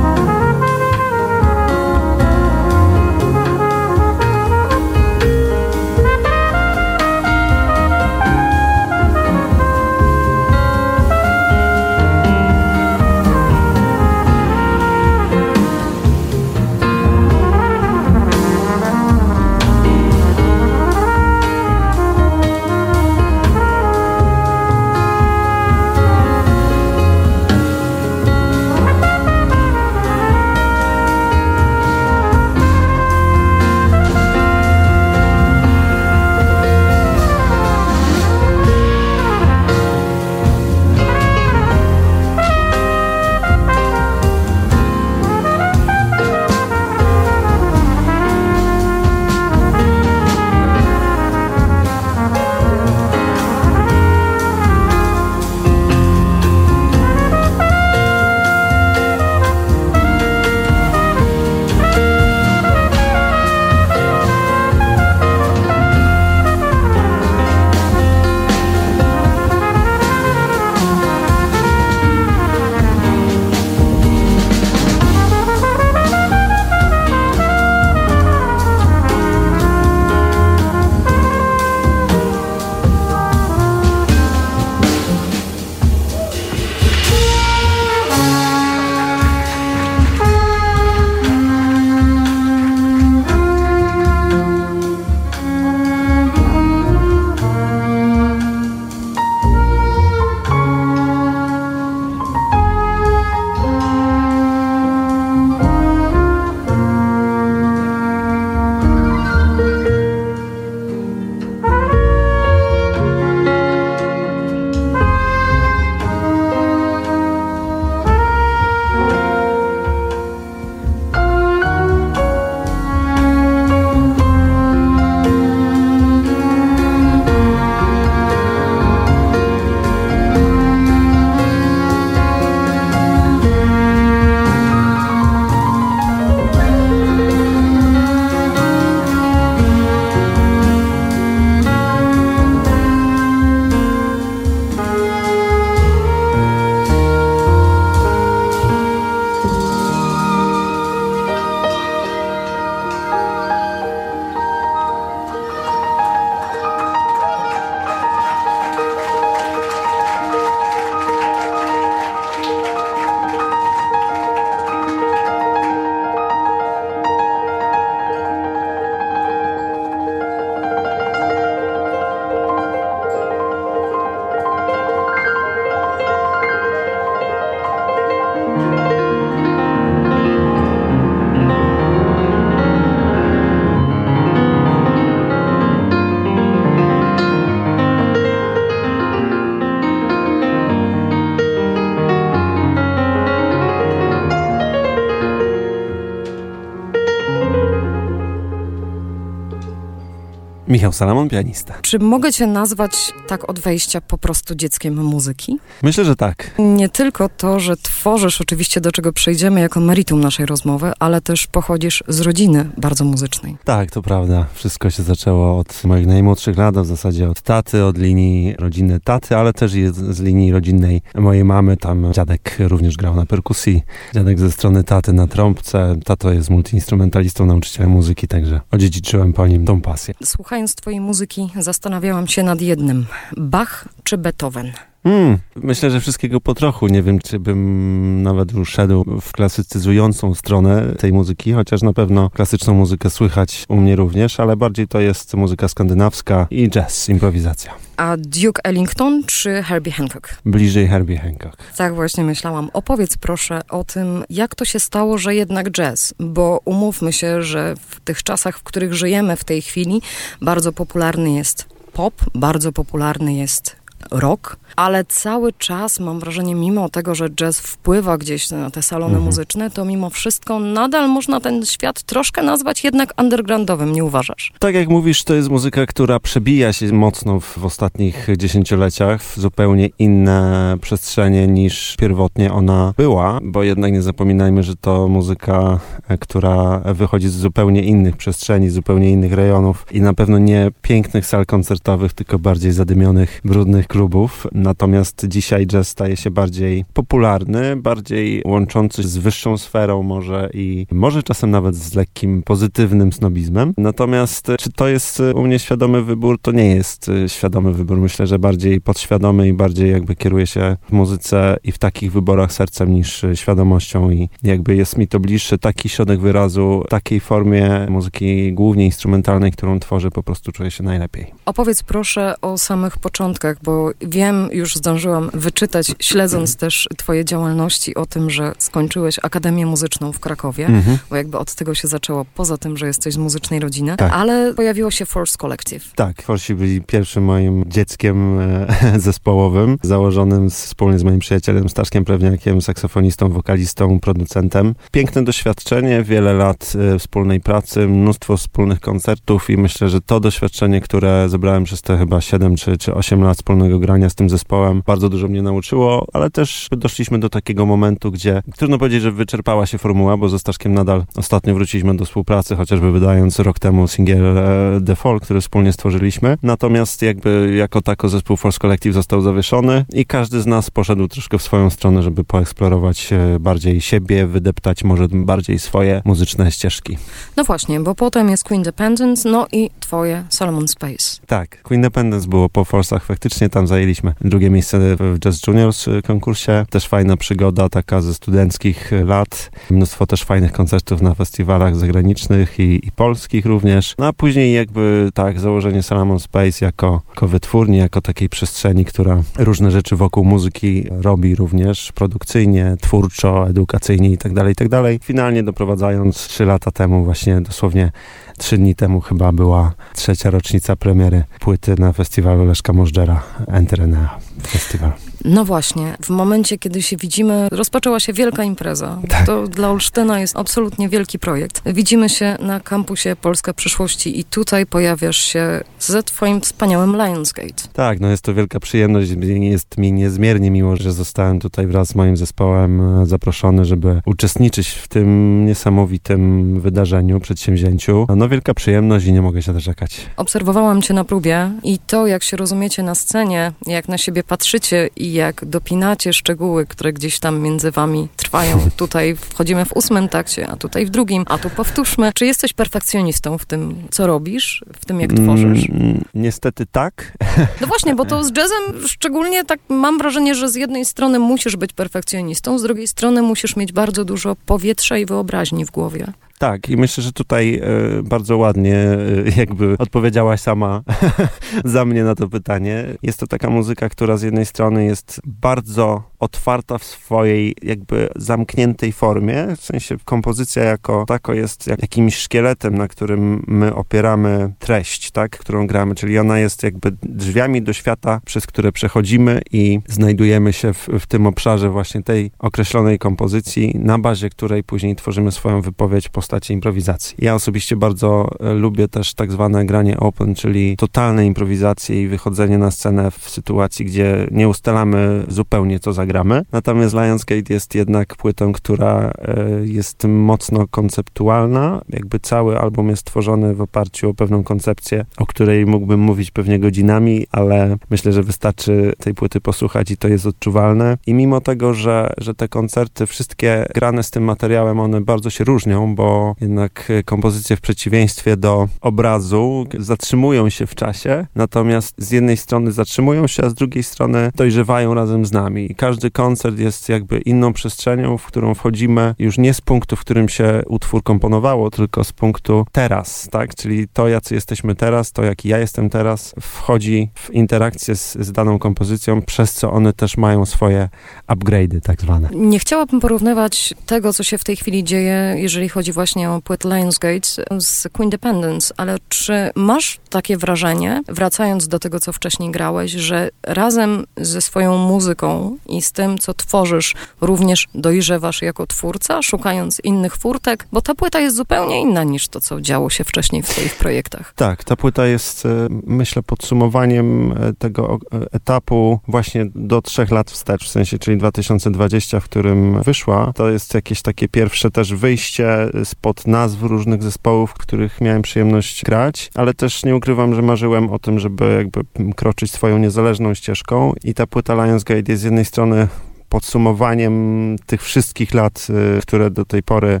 Michał 200.82 200.92
Salamon, 200.92 201.28
pianista. 201.28 201.74
Czy 201.82 201.98
mogę 201.98 202.32
cię 202.32 202.46
nazwać 202.46 202.92
tak 203.26 203.50
od 203.50 203.58
wejścia 203.58 204.00
po 204.00 204.18
prostu 204.18 204.54
dzieckiem 204.54 205.04
muzyki? 205.04 205.58
Myślę, 205.82 206.04
że 206.04 206.16
tak. 206.16 206.54
Nie 206.58 206.88
tylko 206.88 207.28
to, 207.28 207.60
że 207.60 207.76
tworzysz 207.76 208.40
oczywiście, 208.40 208.80
do 208.80 208.92
czego 208.92 209.12
przejdziemy 209.12 209.60
jako 209.60 209.80
meritum 209.80 210.20
naszej 210.20 210.46
rozmowy, 210.46 210.92
ale 210.98 211.20
też 211.20 211.46
pochodzisz 211.46 212.04
z 212.08 212.20
rodziny 212.20 212.70
bardzo 212.76 213.04
muzycznej. 213.04 213.51
Tak, 213.64 213.90
to 213.90 214.02
prawda. 214.02 214.46
Wszystko 214.54 214.90
się 214.90 215.02
zaczęło 215.02 215.58
od 215.58 215.84
moich 215.84 216.06
najmłodszych 216.06 216.56
lat, 216.56 216.78
w 216.78 216.86
zasadzie 216.86 217.30
od 217.30 217.42
taty, 217.42 217.84
od 217.84 217.98
linii 217.98 218.54
rodziny 218.58 219.00
taty, 219.00 219.36
ale 219.36 219.52
też 219.52 219.72
z 219.92 220.20
linii 220.20 220.52
rodzinnej 220.52 221.02
mojej 221.14 221.44
mamy. 221.44 221.76
Tam 221.76 222.12
dziadek 222.12 222.56
również 222.58 222.96
grał 222.96 223.14
na 223.16 223.26
perkusji, 223.26 223.82
dziadek 224.14 224.38
ze 224.38 224.52
strony 224.52 224.84
taty 224.84 225.12
na 225.12 225.26
trąbce. 225.26 225.96
Tato 226.04 226.32
jest 226.32 226.50
multiinstrumentalistą, 226.50 227.46
nauczycielem 227.46 227.90
muzyki, 227.90 228.28
także 228.28 228.60
odziedziczyłem 228.70 229.32
po 229.32 229.46
nim 229.46 229.64
tą 229.64 229.80
pasję. 229.80 230.14
Słuchając 230.24 230.74
twojej 230.74 231.00
muzyki 231.00 231.50
zastanawiałam 231.60 232.26
się 232.28 232.42
nad 232.42 232.60
jednym. 232.60 233.06
Bach 233.36 233.88
czy 234.04 234.18
Beethoven? 234.18 234.72
Hmm, 235.02 235.38
myślę, 235.56 235.90
że 235.90 236.00
wszystkiego 236.00 236.40
po 236.40 236.54
trochu. 236.54 236.86
Nie 236.86 237.02
wiem, 237.02 237.18
czy 237.18 237.38
bym 237.38 238.22
nawet 238.22 238.52
szedł 238.64 239.04
w 239.20 239.32
klasycyzującą 239.32 240.34
stronę 240.34 240.94
tej 240.98 241.12
muzyki, 241.12 241.52
chociaż 241.52 241.82
na 241.82 241.92
pewno 241.92 242.30
klasyczną 242.30 242.74
muzykę 242.74 243.10
słychać 243.10 243.64
u 243.68 243.76
mnie 243.76 243.96
również, 243.96 244.40
ale 244.40 244.56
bardziej 244.56 244.88
to 244.88 245.00
jest 245.00 245.34
muzyka 245.34 245.68
skandynawska 245.68 246.46
i 246.50 246.70
jazz, 246.70 247.08
improwizacja. 247.08 247.74
A 247.96 248.16
Duke 248.16 248.64
Ellington 248.64 249.22
czy 249.26 249.62
Herbie 249.62 249.92
Hancock? 249.92 250.36
Bliżej 250.44 250.88
Herbie 250.88 251.18
Hancock. 251.18 251.56
Tak 251.76 251.94
właśnie 251.94 252.24
myślałam. 252.24 252.70
Opowiedz 252.72 253.16
proszę 253.16 253.60
o 253.70 253.84
tym, 253.84 254.24
jak 254.30 254.54
to 254.54 254.64
się 254.64 254.80
stało, 254.80 255.18
że 255.18 255.34
jednak 255.34 255.70
jazz, 255.70 256.14
bo 256.18 256.60
umówmy 256.64 257.12
się, 257.12 257.42
że 257.42 257.74
w 257.88 258.00
tych 258.00 258.22
czasach, 258.22 258.58
w 258.58 258.62
których 258.62 258.94
żyjemy 258.94 259.36
w 259.36 259.44
tej 259.44 259.62
chwili, 259.62 260.02
bardzo 260.40 260.72
popularny 260.72 261.32
jest 261.32 261.66
pop, 261.92 262.14
bardzo 262.34 262.72
popularny 262.72 263.34
jest 263.34 263.81
rock, 264.10 264.56
ale 264.76 265.04
cały 265.04 265.52
czas 265.52 266.00
mam 266.00 266.20
wrażenie, 266.20 266.54
mimo 266.54 266.88
tego, 266.88 267.14
że 267.14 267.30
jazz 267.30 267.60
wpływa 267.60 268.18
gdzieś 268.18 268.50
na 268.50 268.70
te 268.70 268.82
salony 268.82 269.12
Mhm. 269.12 269.24
muzyczne, 269.24 269.70
to 269.70 269.84
mimo 269.84 270.10
wszystko 270.10 270.58
nadal 270.60 271.08
można 271.08 271.40
ten 271.40 271.66
świat 271.66 272.02
troszkę 272.02 272.42
nazwać 272.42 272.84
jednak 272.84 273.14
undergroundowym, 273.20 273.92
nie 273.92 274.04
uważasz? 274.04 274.52
Tak 274.58 274.74
jak 274.74 274.88
mówisz, 274.88 275.24
to 275.24 275.34
jest 275.34 275.48
muzyka, 275.48 275.86
która 275.86 276.20
przebija 276.20 276.72
się 276.72 276.92
mocno 276.92 277.40
w, 277.40 277.58
w 277.58 277.64
ostatnich 277.64 278.28
dziesięcioleciach 278.38 279.22
w 279.22 279.38
zupełnie 279.40 279.88
inne 279.98 280.76
przestrzenie 280.80 281.46
niż 281.46 281.96
pierwotnie 281.96 282.52
ona 282.52 282.94
była, 282.96 283.38
bo 283.42 283.62
jednak 283.62 283.92
nie 283.92 284.02
zapominajmy, 284.02 284.62
że 284.62 284.76
to 284.76 285.08
muzyka, 285.08 285.78
e, 286.08 286.18
która 286.18 286.78
wychodzi 286.78 287.28
z 287.28 287.32
zupełnie 287.34 287.82
innych 287.82 288.16
przestrzeni, 288.16 288.70
zupełnie 288.70 289.10
innych 289.10 289.32
rejonów 289.32 289.86
i 289.90 290.00
na 290.00 290.14
pewno 290.14 290.38
nie 290.38 290.70
pięknych 290.82 291.26
sal 291.26 291.46
koncertowych, 291.46 292.12
tylko 292.12 292.38
bardziej 292.38 292.72
zadymionych, 292.72 293.40
brudnych 293.44 293.86
klubów. 293.92 294.46
Natomiast 294.52 295.26
dzisiaj 295.28 295.66
jazz 295.66 295.88
staje 295.88 296.16
się 296.16 296.30
bardziej 296.30 296.84
popularny, 296.92 297.76
bardziej 297.76 298.42
łączący 298.46 299.02
z 299.02 299.18
wyższą 299.18 299.58
sferą 299.58 300.02
może 300.02 300.50
i 300.54 300.86
może 300.90 301.22
czasem 301.22 301.50
nawet 301.50 301.76
z 301.76 301.94
lekkim 301.94 302.42
pozytywnym 302.42 303.12
snobizmem. 303.12 303.74
Natomiast 303.76 304.46
czy 304.58 304.72
to 304.72 304.88
jest 304.88 305.20
e, 305.20 305.34
u 305.34 305.42
mnie 305.42 305.58
świadomy 305.58 306.02
wybór? 306.02 306.38
To 306.42 306.52
nie 306.52 306.74
jest 306.74 307.08
e, 307.08 307.28
świadomy 307.28 307.72
wybór. 307.72 307.98
Myślę, 307.98 308.26
że 308.26 308.38
bardziej 308.38 308.80
podświadomy 308.80 309.48
i 309.48 309.52
bardziej 309.52 309.90
jakby 309.90 310.16
kieruje 310.16 310.46
się 310.46 310.76
w 310.88 310.92
muzyce 310.92 311.56
i 311.64 311.72
w 311.72 311.78
takich 311.78 312.12
wyborach 312.12 312.52
sercem 312.52 312.94
niż 312.94 313.24
e, 313.24 313.36
świadomością 313.36 314.10
i 314.10 314.28
jakby 314.42 314.76
jest 314.76 314.98
mi 314.98 315.08
to 315.08 315.20
bliższy 315.20 315.58
taki 315.58 315.88
środek 315.88 316.20
wyrazu, 316.20 316.84
takiej 316.88 317.20
formie 317.20 317.86
muzyki 317.88 318.52
głównie 318.52 318.84
instrumentalnej, 318.84 319.52
którą 319.52 319.80
tworzę, 319.80 320.10
po 320.10 320.22
prostu 320.22 320.52
czuję 320.52 320.70
się 320.70 320.82
najlepiej. 320.82 321.34
Opowiedz 321.46 321.82
proszę 321.82 322.34
o 322.42 322.58
samych 322.58 322.98
początkach, 322.98 323.56
bo 323.62 323.81
wiem, 324.00 324.48
już 324.52 324.76
zdążyłam 324.76 325.30
wyczytać, 325.34 325.94
śledząc 326.00 326.56
też 326.56 326.88
twoje 326.96 327.24
działalności 327.24 327.94
o 327.94 328.06
tym, 328.06 328.30
że 328.30 328.52
skończyłeś 328.58 329.16
Akademię 329.22 329.66
Muzyczną 329.66 330.12
w 330.12 330.20
Krakowie, 330.20 330.66
Mhm. 330.66 330.98
bo 331.10 331.16
jakby 331.16 331.38
od 331.38 331.54
tego 331.54 331.74
się 331.74 331.88
zaczęło, 331.88 332.24
poza 332.34 332.58
tym, 332.58 332.76
że 332.76 332.86
jesteś 332.86 333.14
z 333.14 333.16
muzycznej 333.16 333.60
rodziny, 333.60 333.96
Tak. 333.96 334.12
ale 334.12 334.54
pojawiło 334.54 334.90
się 334.90 335.06
Force 335.06 335.38
Collective. 335.38 335.92
Tak, 335.94 336.22
Forsi 336.22 336.54
byli 336.54 336.80
pierwszym 336.80 337.24
moim 337.24 337.64
dzieckiem 337.66 338.38
e, 338.40 338.66
zespołowym, 339.00 339.78
założonym 339.82 340.50
wspólnie 340.50 340.98
z 340.98 341.04
moim 341.04 341.18
przyjacielem 341.18 341.68
Staszkiem 341.68 342.04
Pewniakiem, 342.04 342.62
saksofonistą, 342.62 343.28
wokalistą, 343.28 344.00
producentem. 344.00 344.74
Piękne 344.92 345.24
doświadczenie, 345.24 346.02
wiele 346.02 346.32
lat 346.32 346.72
e, 346.94 346.98
wspólnej 346.98 347.40
pracy, 347.40 347.88
mnóstwo 347.88 348.36
wspólnych 348.36 348.80
koncertów 348.80 349.50
i 349.50 349.56
myślę, 349.56 349.88
że 349.88 350.00
to 350.00 350.20
doświadczenie, 350.20 350.80
które 350.80 351.28
zebrałem 351.28 351.64
przez 351.64 351.82
te 351.82 351.98
chyba 351.98 352.20
7 352.20 352.56
czy, 352.56 352.76
czy 352.76 352.94
8 352.94 353.22
lat 353.22 353.38
wspólnego 353.62 353.78
grania 353.78 354.10
z 354.10 354.14
tym 354.14 354.30
zespołem, 354.30 354.82
bardzo 354.86 355.08
dużo 355.08 355.28
mnie 355.28 355.42
nauczyło, 355.42 356.06
ale 356.12 356.30
też 356.30 356.68
doszliśmy 356.70 357.18
do 357.18 357.28
takiego 357.28 357.66
momentu, 357.66 358.10
gdzie 358.10 358.42
trudno 358.56 358.78
powiedzieć, 358.78 359.02
że 359.02 359.12
wyczerpała 359.12 359.66
się 359.66 359.78
formuła, 359.78 360.16
bo 360.16 360.28
ze 360.28 360.38
Staszkiem 360.38 360.74
nadal 360.74 361.04
ostatnio 361.16 361.54
wróciliśmy 361.54 361.96
do 361.96 362.04
współpracy, 362.04 362.56
chociażby 362.56 362.92
wydając 362.92 363.38
rok 363.38 363.58
temu 363.58 363.88
singiel 363.88 364.38
e, 364.38 364.80
The 364.86 364.96
Fall, 364.96 365.20
który 365.20 365.40
wspólnie 365.40 365.72
stworzyliśmy. 365.72 366.38
Natomiast 366.42 367.02
jakby 367.02 367.54
jako 367.58 367.82
tako 367.82 368.08
zespół 368.08 368.36
Force 368.36 368.58
Collective 368.58 368.94
został 368.94 369.20
zawieszony 369.20 369.84
i 369.92 370.06
każdy 370.06 370.40
z 370.40 370.46
nas 370.46 370.70
poszedł 370.70 371.08
troszkę 371.08 371.38
w 371.38 371.42
swoją 371.42 371.70
stronę, 371.70 372.02
żeby 372.02 372.24
poeksplorować 372.24 373.12
e, 373.12 373.40
bardziej 373.40 373.80
siebie, 373.80 374.26
wydeptać 374.26 374.84
może 374.84 375.08
bardziej 375.08 375.58
swoje 375.58 376.02
muzyczne 376.04 376.50
ścieżki. 376.50 376.98
No 377.36 377.44
właśnie, 377.44 377.80
bo 377.80 377.94
potem 377.94 378.30
jest 378.30 378.44
Queen 378.44 378.62
Dependence, 378.62 379.28
no 379.28 379.46
i 379.52 379.70
twoje 379.80 380.24
Solomon 380.28 380.68
Space. 380.68 381.20
Tak, 381.26 381.62
Queen 381.62 381.78
Independence 381.78 382.28
było 382.28 382.48
po 382.48 382.64
Forsach, 382.64 383.04
faktycznie 383.04 383.48
tam 383.52 383.66
zajęliśmy 383.66 384.14
drugie 384.20 384.50
miejsce 384.50 384.96
w 384.96 385.18
Jazz 385.18 385.46
Juniors 385.46 385.88
y, 385.88 386.02
konkursie. 386.02 386.64
Też 386.70 386.88
fajna 386.88 387.16
przygoda 387.16 387.68
taka 387.68 388.00
ze 388.00 388.14
studenckich 388.14 388.90
lat. 389.04 389.50
Mnóstwo 389.70 390.06
też 390.06 390.24
fajnych 390.24 390.52
koncertów 390.52 391.02
na 391.02 391.14
festiwalach 391.14 391.76
zagranicznych 391.76 392.58
i, 392.58 392.86
i 392.86 392.92
polskich 392.92 393.46
również. 393.46 393.94
No 393.98 394.06
a 394.06 394.12
później 394.12 394.54
jakby 394.54 395.10
tak, 395.14 395.40
założenie 395.40 395.82
Salamon 395.82 396.20
Space 396.20 396.64
jako, 396.64 397.02
jako 397.08 397.28
wytwórni, 397.28 397.78
jako 397.78 398.00
takiej 398.00 398.28
przestrzeni, 398.28 398.84
która 398.84 399.22
różne 399.38 399.70
rzeczy 399.70 399.96
wokół 399.96 400.24
muzyki 400.24 400.84
robi 400.90 401.34
również 401.34 401.92
produkcyjnie, 401.92 402.76
twórczo, 402.80 403.48
edukacyjnie 403.48 404.10
i 404.10 404.18
tak 404.18 404.32
dalej, 404.32 404.52
i 404.52 404.54
tak. 404.54 404.68
Finalnie 405.02 405.42
doprowadzając 405.42 406.28
trzy 406.28 406.44
lata 406.44 406.70
temu, 406.70 407.04
właśnie 407.04 407.40
dosłownie 407.40 407.92
trzy 408.38 408.58
dni 408.58 408.74
temu 408.74 409.00
chyba 409.00 409.32
była 409.32 409.72
trzecia 409.94 410.30
rocznica 410.30 410.76
premiery 410.76 411.24
płyty 411.40 411.74
na 411.78 411.92
festiwalu 411.92 412.44
Leszka 412.44 412.72
Możdżera 412.72 413.22
Enter 413.48 413.80
Enea 413.80 414.18
Festival. 414.46 414.92
No 415.24 415.44
właśnie, 415.44 415.96
w 416.02 416.10
momencie, 416.10 416.58
kiedy 416.58 416.82
się 416.82 416.96
widzimy, 416.96 417.48
rozpoczęła 417.50 418.00
się 418.00 418.12
wielka 418.12 418.44
impreza. 418.44 418.98
Tak. 419.08 419.26
To 419.26 419.48
dla 419.48 419.70
Olsztyna 419.70 420.20
jest 420.20 420.36
absolutnie 420.36 420.88
wielki 420.88 421.18
projekt. 421.18 421.62
Widzimy 421.66 422.08
się 422.08 422.36
na 422.40 422.60
kampusie 422.60 423.16
Polska 423.20 423.52
Przyszłości 423.54 424.20
i 424.20 424.24
tutaj 424.24 424.66
pojawiasz 424.66 425.16
się 425.16 425.60
ze 425.78 426.02
twoim 426.02 426.40
wspaniałym 426.40 426.96
Lionsgate. 426.96 427.68
Tak, 427.72 428.00
no 428.00 428.08
jest 428.08 428.22
to 428.22 428.34
wielka 428.34 428.60
przyjemność. 428.60 429.10
Jest 429.40 429.78
mi 429.78 429.92
niezmiernie 429.92 430.50
miło, 430.50 430.76
że 430.76 430.92
zostałem 430.92 431.40
tutaj 431.40 431.66
wraz 431.66 431.88
z 431.88 431.94
moim 431.94 432.16
zespołem 432.16 433.02
e, 433.02 433.06
zaproszony, 433.06 433.64
żeby 433.64 434.02
uczestniczyć 434.06 434.68
w 434.68 434.88
tym 434.88 435.46
niesamowitym 435.46 436.60
wydarzeniu, 436.60 437.20
przedsięwzięciu. 437.20 438.06
No 438.16 438.28
wielka 438.28 438.54
przyjemność 438.54 439.06
i 439.06 439.12
nie 439.12 439.22
mogę 439.22 439.42
się 439.42 439.52
doczekać. 439.52 439.96
Obserwowałam 440.16 440.82
cię 440.82 440.94
na 440.94 441.04
próbie 441.04 441.50
i 441.62 441.78
to, 441.78 442.06
jak 442.06 442.22
się 442.22 442.36
rozumiecie 442.36 442.82
na 442.82 442.94
scenie, 442.94 443.52
jak 443.66 443.88
na 443.88 443.98
siebie 443.98 444.22
patrzycie 444.22 444.88
i 444.96 445.11
jak 445.12 445.44
dopinacie 445.44 446.12
szczegóły, 446.12 446.66
które 446.66 446.92
gdzieś 446.92 447.18
tam 447.18 447.40
między 447.40 447.70
wami 447.70 448.08
trwają. 448.16 448.60
Tutaj 448.76 449.16
wchodzimy 449.16 449.64
w 449.64 449.72
ósmym 449.76 450.08
takcie, 450.08 450.48
a 450.48 450.56
tutaj 450.56 450.86
w 450.86 450.90
drugim, 450.90 451.24
a 451.28 451.38
tu 451.38 451.50
powtórzmy. 451.50 452.12
Czy 452.14 452.26
jesteś 452.26 452.52
perfekcjonistą 452.52 453.38
w 453.38 453.46
tym, 453.46 453.74
co 453.90 454.06
robisz, 454.06 454.64
w 454.80 454.84
tym, 454.84 455.00
jak 455.00 455.12
tworzysz? 455.12 455.70
Mm, 455.70 456.04
niestety 456.14 456.66
tak. 456.66 457.12
No 457.60 457.66
właśnie, 457.66 457.94
bo 457.94 458.04
to 458.04 458.24
z 458.24 458.36
jazzem 458.36 458.88
szczególnie 458.88 459.44
tak 459.44 459.60
mam 459.68 459.98
wrażenie, 459.98 460.34
że 460.34 460.48
z 460.48 460.54
jednej 460.54 460.84
strony 460.84 461.18
musisz 461.18 461.56
być 461.56 461.72
perfekcjonistą, 461.72 462.58
z 462.58 462.62
drugiej 462.62 462.88
strony 462.88 463.22
musisz 463.22 463.56
mieć 463.56 463.72
bardzo 463.72 464.04
dużo 464.04 464.36
powietrza 464.46 464.98
i 464.98 465.06
wyobraźni 465.06 465.64
w 465.64 465.70
głowie. 465.70 466.12
Tak, 466.42 466.68
i 466.68 466.76
myślę, 466.76 467.04
że 467.04 467.12
tutaj 467.12 467.54
e, 467.54 468.02
bardzo 468.02 468.36
ładnie 468.36 468.76
e, 468.76 468.98
jakby 469.36 469.76
odpowiedziałaś 469.78 470.40
sama 470.40 470.82
za 471.64 471.84
mnie 471.84 472.04
na 472.04 472.14
to 472.14 472.28
pytanie. 472.28 472.84
Jest 473.02 473.20
to 473.20 473.26
taka 473.26 473.50
muzyka, 473.50 473.88
która 473.88 474.16
z 474.16 474.22
jednej 474.22 474.46
strony 474.46 474.84
jest 474.84 475.20
bardzo 475.26 476.02
otwarta 476.22 476.78
w 476.78 476.84
swojej 476.84 477.54
jakby 477.62 478.08
zamkniętej 478.16 478.92
formie, 478.92 479.46
w 479.56 479.64
sensie 479.64 479.96
kompozycja 480.04 480.64
jako 480.64 481.04
tako 481.08 481.34
jest 481.34 481.66
jak, 481.66 481.82
jakimś 481.82 482.16
szkieletem, 482.16 482.78
na 482.78 482.88
którym 482.88 483.44
my 483.46 483.74
opieramy 483.74 484.52
treść, 484.58 485.10
tak, 485.10 485.38
którą 485.38 485.66
gramy, 485.66 485.94
czyli 485.94 486.18
ona 486.18 486.38
jest 486.38 486.62
jakby 486.62 486.92
drzwiami 487.02 487.62
do 487.62 487.72
świata, 487.72 488.20
przez 488.24 488.46
które 488.46 488.72
przechodzimy 488.72 489.40
i 489.52 489.80
znajdujemy 489.86 490.52
się 490.52 490.72
w, 490.72 490.88
w 491.00 491.06
tym 491.06 491.26
obszarze 491.26 491.70
właśnie 491.70 492.02
tej 492.02 492.30
określonej 492.38 492.98
kompozycji, 492.98 493.72
na 493.78 493.98
bazie 493.98 494.30
której 494.30 494.64
później 494.64 494.96
tworzymy 494.96 495.32
swoją 495.32 495.60
wypowiedź 495.60 496.08
w 496.08 496.10
postaci 496.10 496.52
improwizacji. 496.52 497.16
Ja 497.18 497.34
osobiście 497.34 497.76
bardzo 497.76 498.28
e, 498.40 498.54
lubię 498.54 498.88
też 498.88 499.14
tak 499.14 499.32
zwane 499.32 499.66
granie 499.66 499.96
open, 500.00 500.34
czyli 500.34 500.76
totalne 500.76 501.26
improwizacje 501.26 502.02
i 502.02 502.08
wychodzenie 502.08 502.58
na 502.58 502.70
scenę 502.70 503.10
w 503.10 503.30
sytuacji, 503.30 503.84
gdzie 503.84 504.26
nie 504.30 504.48
ustalamy 504.48 505.24
zupełnie, 505.28 505.80
co 505.80 505.92
zagramy. 506.12 506.42
Natomiast 506.52 506.94
Lionsgate 506.94 507.54
jest 507.54 507.74
jednak 507.74 508.16
płytą, 508.16 508.52
która 508.52 509.12
e, 509.18 509.46
jest 509.64 510.04
mocno 510.04 510.66
konceptualna. 510.70 511.82
Jakby 511.88 512.20
cały 512.20 512.58
album 512.58 512.88
jest 512.88 513.04
tworzony 513.04 513.54
w 513.54 513.60
oparciu 513.60 514.10
o 514.10 514.14
pewną 514.14 514.44
koncepcję, 514.44 515.04
o 515.16 515.26
której 515.26 515.66
mógłbym 515.66 516.00
mówić 516.00 516.30
pewnie 516.30 516.58
godzinami, 516.58 517.26
ale 517.30 517.76
myślę, 517.90 518.12
że 518.12 518.22
wystarczy 518.22 518.92
tej 518.98 519.14
płyty 519.14 519.40
posłuchać 519.40 519.90
i 519.90 519.96
to 519.96 520.08
jest 520.08 520.26
odczuwalne. 520.26 520.98
I 521.06 521.14
mimo 521.14 521.40
tego, 521.40 521.74
że, 521.74 522.12
że 522.18 522.34
te 522.34 522.48
koncerty, 522.48 523.06
wszystkie 523.06 523.66
grane 523.74 524.02
z 524.02 524.10
tym 524.10 524.24
materiałem, 524.24 524.80
one 524.80 525.00
bardzo 525.00 525.30
się 525.30 525.44
różnią, 525.44 525.94
bo 525.94 526.34
jednak 526.40 526.92
kompozycje 527.04 527.56
w 527.56 527.60
przeciwieństwie 527.60 528.36
do 528.36 528.68
obrazu 528.80 529.66
zatrzymują 529.78 530.48
się 530.48 530.66
w 530.66 530.74
czasie, 530.74 531.26
natomiast 531.34 531.94
z 531.98 532.10
jednej 532.10 532.36
strony 532.36 532.72
zatrzymują 532.72 533.26
się, 533.26 533.44
a 533.44 533.48
z 533.48 533.54
drugiej 533.54 533.82
strony 533.82 534.30
dojrzewają 534.34 534.94
razem 534.94 535.26
z 535.26 535.32
nami. 535.32 535.72
I 535.72 535.74
każdy 536.02 536.10
koncert 536.10 536.58
jest 536.58 536.88
jakby 536.88 537.18
inną 537.18 537.52
przestrzenią, 537.52 538.18
w 538.18 538.26
którą 538.26 538.54
wchodzimy 538.54 539.14
już 539.18 539.38
nie 539.38 539.54
z 539.54 539.60
punktu, 539.60 539.96
w 539.96 540.00
którym 540.00 540.28
się 540.28 540.62
utwór 540.66 541.02
komponowało, 541.02 541.70
tylko 541.70 542.04
z 542.04 542.12
punktu 542.12 542.66
teraz, 542.72 543.28
tak? 543.30 543.54
Czyli 543.54 543.88
to, 543.88 544.08
jacy 544.08 544.34
jesteśmy 544.34 544.74
teraz, 544.74 545.12
to 545.12 545.22
jaki 545.22 545.48
ja 545.48 545.58
jestem 545.58 545.90
teraz, 545.90 546.34
wchodzi 546.40 547.10
w 547.14 547.30
interakcję 547.30 547.96
z, 547.96 548.12
z 548.14 548.32
daną 548.32 548.58
kompozycją, 548.58 549.22
przez 549.22 549.52
co 549.52 549.72
one 549.72 549.92
też 549.92 550.16
mają 550.16 550.46
swoje 550.46 550.88
upgrade'y 551.28 551.80
tak 551.80 552.00
zwane. 552.00 552.28
Nie 552.34 552.58
chciałabym 552.58 553.00
porównywać 553.00 553.74
tego, 553.86 554.12
co 554.12 554.22
się 554.22 554.38
w 554.38 554.44
tej 554.44 554.56
chwili 554.56 554.84
dzieje, 554.84 555.34
jeżeli 555.36 555.68
chodzi 555.68 555.92
właśnie 555.92 556.30
o 556.30 556.40
płyt 556.40 556.64
Lionsgate 556.64 557.28
z 557.60 557.88
Queen 557.92 558.10
Dependence, 558.10 558.74
ale 558.76 558.96
czy 559.08 559.50
masz 559.54 560.00
takie 560.10 560.36
wrażenie, 560.36 561.02
wracając 561.08 561.68
do 561.68 561.78
tego, 561.78 562.00
co 562.00 562.12
wcześniej 562.12 562.50
grałeś, 562.50 562.92
że 562.92 563.30
razem 563.42 564.04
ze 564.16 564.40
swoją 564.40 564.78
muzyką 564.78 565.56
i 565.68 565.82
z 565.82 565.91
tym, 565.92 566.18
co 566.18 566.34
tworzysz, 566.34 566.94
również 567.20 567.68
dojrzewasz 567.74 568.42
jako 568.42 568.66
twórca, 568.66 569.22
szukając 569.22 569.80
innych 569.84 570.16
furtek, 570.16 570.66
bo 570.72 570.80
ta 570.80 570.94
płyta 570.94 571.20
jest 571.20 571.36
zupełnie 571.36 571.80
inna 571.80 572.04
niż 572.04 572.28
to, 572.28 572.40
co 572.40 572.60
działo 572.60 572.90
się 572.90 573.04
wcześniej 573.04 573.42
w 573.42 573.48
twoich 573.48 573.76
projektach. 573.76 574.32
Tak, 574.36 574.64
ta 574.64 574.76
płyta 574.76 575.06
jest, 575.06 575.46
e, 575.46 575.68
myślę, 575.86 576.22
podsumowaniem 576.22 577.32
e, 577.32 577.52
tego 577.58 577.98
e, 578.14 578.26
etapu 578.32 579.00
właśnie 579.08 579.46
do 579.54 579.82
trzech 579.82 580.10
lat 580.10 580.30
wstecz, 580.30 580.64
w 580.64 580.68
sensie, 580.68 580.98
czyli 580.98 581.16
2020, 581.16 582.20
w 582.20 582.24
którym 582.24 582.82
wyszła. 582.82 583.32
To 583.32 583.50
jest 583.50 583.74
jakieś 583.74 584.02
takie 584.02 584.28
pierwsze 584.28 584.70
też 584.70 584.94
wyjście 584.94 585.68
spod 585.84 586.26
nazw 586.26 586.62
różnych 586.62 587.02
zespołów, 587.02 587.50
w 587.50 587.54
których 587.54 588.00
miałem 588.00 588.22
przyjemność 588.22 588.84
grać, 588.84 589.30
ale 589.34 589.54
też 589.54 589.84
nie 589.84 589.96
ukrywam, 589.96 590.34
że 590.34 590.42
marzyłem 590.42 590.90
o 590.90 590.98
tym, 590.98 591.18
żeby 591.18 591.54
jakby 591.58 592.12
kroczyć 592.14 592.52
swoją 592.52 592.78
niezależną 592.78 593.34
ścieżką 593.34 593.92
i 594.04 594.14
ta 594.14 594.26
płyta 594.26 594.54
Lionsgate 594.54 595.12
jest 595.12 595.22
z 595.22 595.24
jednej 595.24 595.44
strony 595.44 595.81
podsumowaniem 596.28 597.56
tych 597.66 597.82
wszystkich 597.82 598.34
lat, 598.34 598.66
y, 598.98 599.00
które 599.00 599.30
do 599.30 599.44
tej 599.44 599.62
pory 599.62 600.00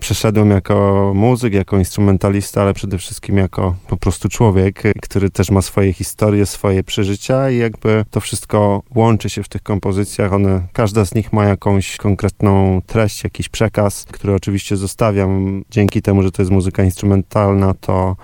przeszedłem 0.00 0.50
jako 0.50 1.12
muzyk, 1.14 1.54
jako 1.54 1.78
instrumentalista, 1.78 2.62
ale 2.62 2.74
przede 2.74 2.98
wszystkim 2.98 3.36
jako 3.36 3.74
po 3.88 3.96
prostu 3.96 4.28
człowiek, 4.28 4.82
który 5.02 5.30
też 5.30 5.50
ma 5.50 5.62
swoje 5.62 5.92
historie, 5.92 6.46
swoje 6.46 6.84
przeżycia 6.84 7.50
i 7.50 7.58
jakby 7.58 8.04
to 8.10 8.20
wszystko 8.20 8.82
łączy 8.94 9.30
się 9.30 9.42
w 9.42 9.48
tych 9.48 9.62
kompozycjach. 9.62 10.32
One, 10.32 10.66
każda 10.72 11.04
z 11.04 11.14
nich 11.14 11.32
ma 11.32 11.44
jakąś 11.44 11.96
konkretną 11.96 12.82
treść, 12.86 13.24
jakiś 13.24 13.48
przekaz, 13.48 14.06
który 14.12 14.34
oczywiście 14.34 14.76
zostawiam. 14.76 15.62
Dzięki 15.70 16.02
temu, 16.02 16.22
że 16.22 16.30
to 16.30 16.42
jest 16.42 16.52
muzyka 16.52 16.82
instrumentalna, 16.82 17.74
to 17.74 18.16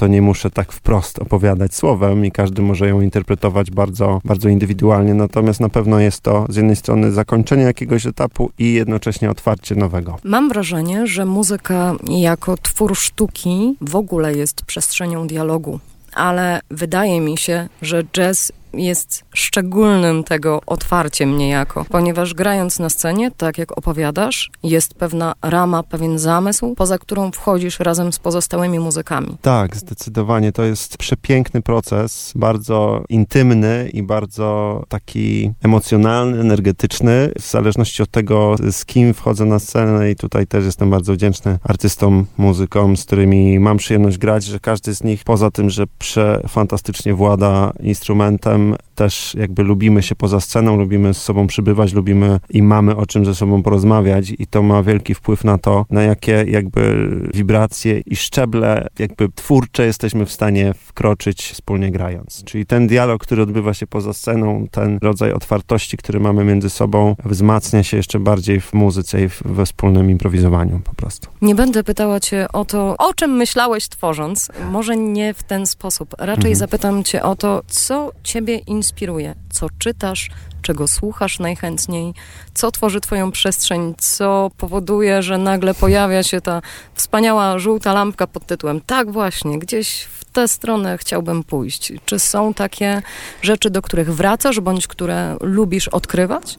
to 0.00 0.06
nie 0.06 0.22
muszę 0.22 0.50
tak 0.50 0.72
wprost 0.72 1.18
opowiadać 1.18 1.74
słowem 1.74 2.24
i 2.24 2.32
każdy 2.32 2.62
może 2.62 2.88
ją 2.88 3.00
interpretować 3.00 3.70
bardzo, 3.70 4.20
bardzo 4.24 4.48
indywidualnie, 4.48 5.14
natomiast 5.14 5.60
na 5.60 5.68
pewno 5.68 6.00
jest 6.00 6.20
to 6.20 6.46
z 6.48 6.56
jednej 6.56 6.76
strony 6.76 7.12
zakończenie 7.12 7.62
jakiegoś 7.62 8.06
etapu 8.06 8.50
i 8.58 8.72
jednocześnie 8.72 9.30
otwarcie 9.30 9.74
nowego. 9.74 10.18
Mam 10.24 10.48
wrażenie, 10.48 11.06
że 11.06 11.24
muzyka 11.24 11.94
jako 12.08 12.56
twór 12.56 12.96
sztuki 12.96 13.76
w 13.80 13.96
ogóle 13.96 14.34
jest 14.34 14.64
przestrzenią 14.64 15.26
dialogu. 15.26 15.80
Ale 16.14 16.60
wydaje 16.70 17.20
mi 17.20 17.38
się, 17.38 17.68
że 17.82 18.04
jazz 18.04 18.52
jest 18.72 19.24
szczególnym 19.34 20.24
tego 20.24 20.60
otwarciem 20.66 21.38
niejako, 21.38 21.84
ponieważ 21.88 22.34
grając 22.34 22.78
na 22.78 22.90
scenie, 22.90 23.30
tak 23.30 23.58
jak 23.58 23.78
opowiadasz, 23.78 24.50
jest 24.62 24.94
pewna 24.94 25.32
rama, 25.42 25.82
pewien 25.82 26.18
zamysł, 26.18 26.74
poza 26.74 26.98
którą 26.98 27.30
wchodzisz 27.30 27.80
razem 27.80 28.12
z 28.12 28.18
pozostałymi 28.18 28.78
muzykami. 28.78 29.36
Tak, 29.42 29.76
zdecydowanie. 29.76 30.52
To 30.52 30.62
jest 30.62 30.96
przepiękny 30.96 31.62
proces, 31.62 32.32
bardzo 32.36 33.04
intymny 33.08 33.90
i 33.92 34.02
bardzo 34.02 34.82
taki 34.88 35.52
emocjonalny, 35.62 36.40
energetyczny, 36.40 37.32
w 37.38 37.50
zależności 37.50 38.02
od 38.02 38.10
tego, 38.10 38.54
z 38.70 38.84
kim 38.84 39.14
wchodzę 39.14 39.44
na 39.44 39.58
scenę 39.58 40.10
i 40.10 40.16
tutaj 40.16 40.46
też 40.46 40.64
jestem 40.64 40.90
bardzo 40.90 41.12
wdzięczny 41.12 41.58
artystom, 41.64 42.26
muzykom, 42.38 42.96
z 42.96 43.04
którymi 43.04 43.58
mam 43.58 43.76
przyjemność 43.76 44.18
grać, 44.18 44.44
że 44.44 44.60
każdy 44.60 44.94
z 44.94 45.04
nich, 45.04 45.24
poza 45.24 45.50
tym, 45.50 45.70
że 45.70 45.84
przefantastycznie 45.98 47.14
włada 47.14 47.72
instrumentem, 47.80 48.59
też 48.94 49.34
jakby 49.38 49.62
lubimy 49.62 50.02
się 50.02 50.14
poza 50.14 50.40
sceną, 50.40 50.76
lubimy 50.76 51.14
z 51.14 51.22
sobą 51.22 51.46
przybywać, 51.46 51.92
lubimy 51.92 52.40
i 52.50 52.62
mamy 52.62 52.96
o 52.96 53.06
czym 53.06 53.24
ze 53.24 53.34
sobą 53.34 53.62
porozmawiać 53.62 54.32
i 54.38 54.46
to 54.46 54.62
ma 54.62 54.82
wielki 54.82 55.14
wpływ 55.14 55.44
na 55.44 55.58
to, 55.58 55.86
na 55.90 56.02
jakie 56.02 56.44
jakby 56.48 57.08
wibracje 57.34 58.00
i 58.06 58.16
szczeble 58.16 58.88
jakby 58.98 59.28
twórcze 59.34 59.86
jesteśmy 59.86 60.26
w 60.26 60.32
stanie 60.32 60.74
wkroczyć 60.74 61.42
wspólnie 61.42 61.90
grając. 61.90 62.44
Czyli 62.44 62.66
ten 62.66 62.86
dialog, 62.86 63.22
który 63.22 63.42
odbywa 63.42 63.74
się 63.74 63.86
poza 63.86 64.12
sceną, 64.12 64.66
ten 64.70 64.98
rodzaj 65.02 65.32
otwartości, 65.32 65.96
który 65.96 66.20
mamy 66.20 66.44
między 66.44 66.70
sobą, 66.70 67.16
wzmacnia 67.24 67.82
się 67.82 67.96
jeszcze 67.96 68.18
bardziej 68.20 68.60
w 68.60 68.72
muzyce 68.72 69.24
i 69.24 69.28
we 69.44 69.66
wspólnym 69.66 70.10
improwizowaniu 70.10 70.80
po 70.84 70.94
prostu. 70.94 71.28
Nie 71.42 71.54
będę 71.54 71.84
pytała 71.84 72.20
cię 72.20 72.46
o 72.52 72.64
to, 72.64 72.94
o 72.98 73.14
czym 73.14 73.30
myślałeś 73.30 73.88
tworząc. 73.88 74.48
Może 74.70 74.96
nie 74.96 75.34
w 75.34 75.42
ten 75.42 75.66
sposób. 75.66 76.14
Raczej 76.18 76.34
Mhm. 76.36 76.54
zapytam 76.54 77.04
cię 77.04 77.22
o 77.22 77.36
to, 77.36 77.62
co 77.66 78.12
ciebie 78.24 78.49
inspiruje, 78.56 79.34
co 79.52 79.66
czytasz, 79.78 80.30
czego 80.62 80.88
słuchasz 80.88 81.38
najchętniej, 81.38 82.14
co 82.54 82.70
tworzy 82.70 83.00
twoją 83.00 83.30
przestrzeń, 83.30 83.94
co 83.98 84.50
powoduje, 84.56 85.22
że 85.22 85.38
nagle 85.38 85.74
pojawia 85.74 86.22
się 86.22 86.40
ta 86.40 86.62
wspaniała 86.94 87.58
żółta 87.58 87.92
lampka 87.92 88.26
pod 88.26 88.46
tytułem 88.46 88.80
tak 88.80 89.12
właśnie, 89.12 89.58
gdzieś 89.58 90.02
w 90.02 90.24
tę 90.24 90.48
stronę 90.48 90.98
chciałbym 90.98 91.44
pójść. 91.44 91.92
Czy 92.04 92.18
są 92.18 92.54
takie 92.54 93.02
rzeczy, 93.42 93.70
do 93.70 93.82
których 93.82 94.14
wracasz, 94.14 94.60
bądź 94.60 94.86
które 94.86 95.36
lubisz 95.40 95.88
odkrywać? 95.88 96.58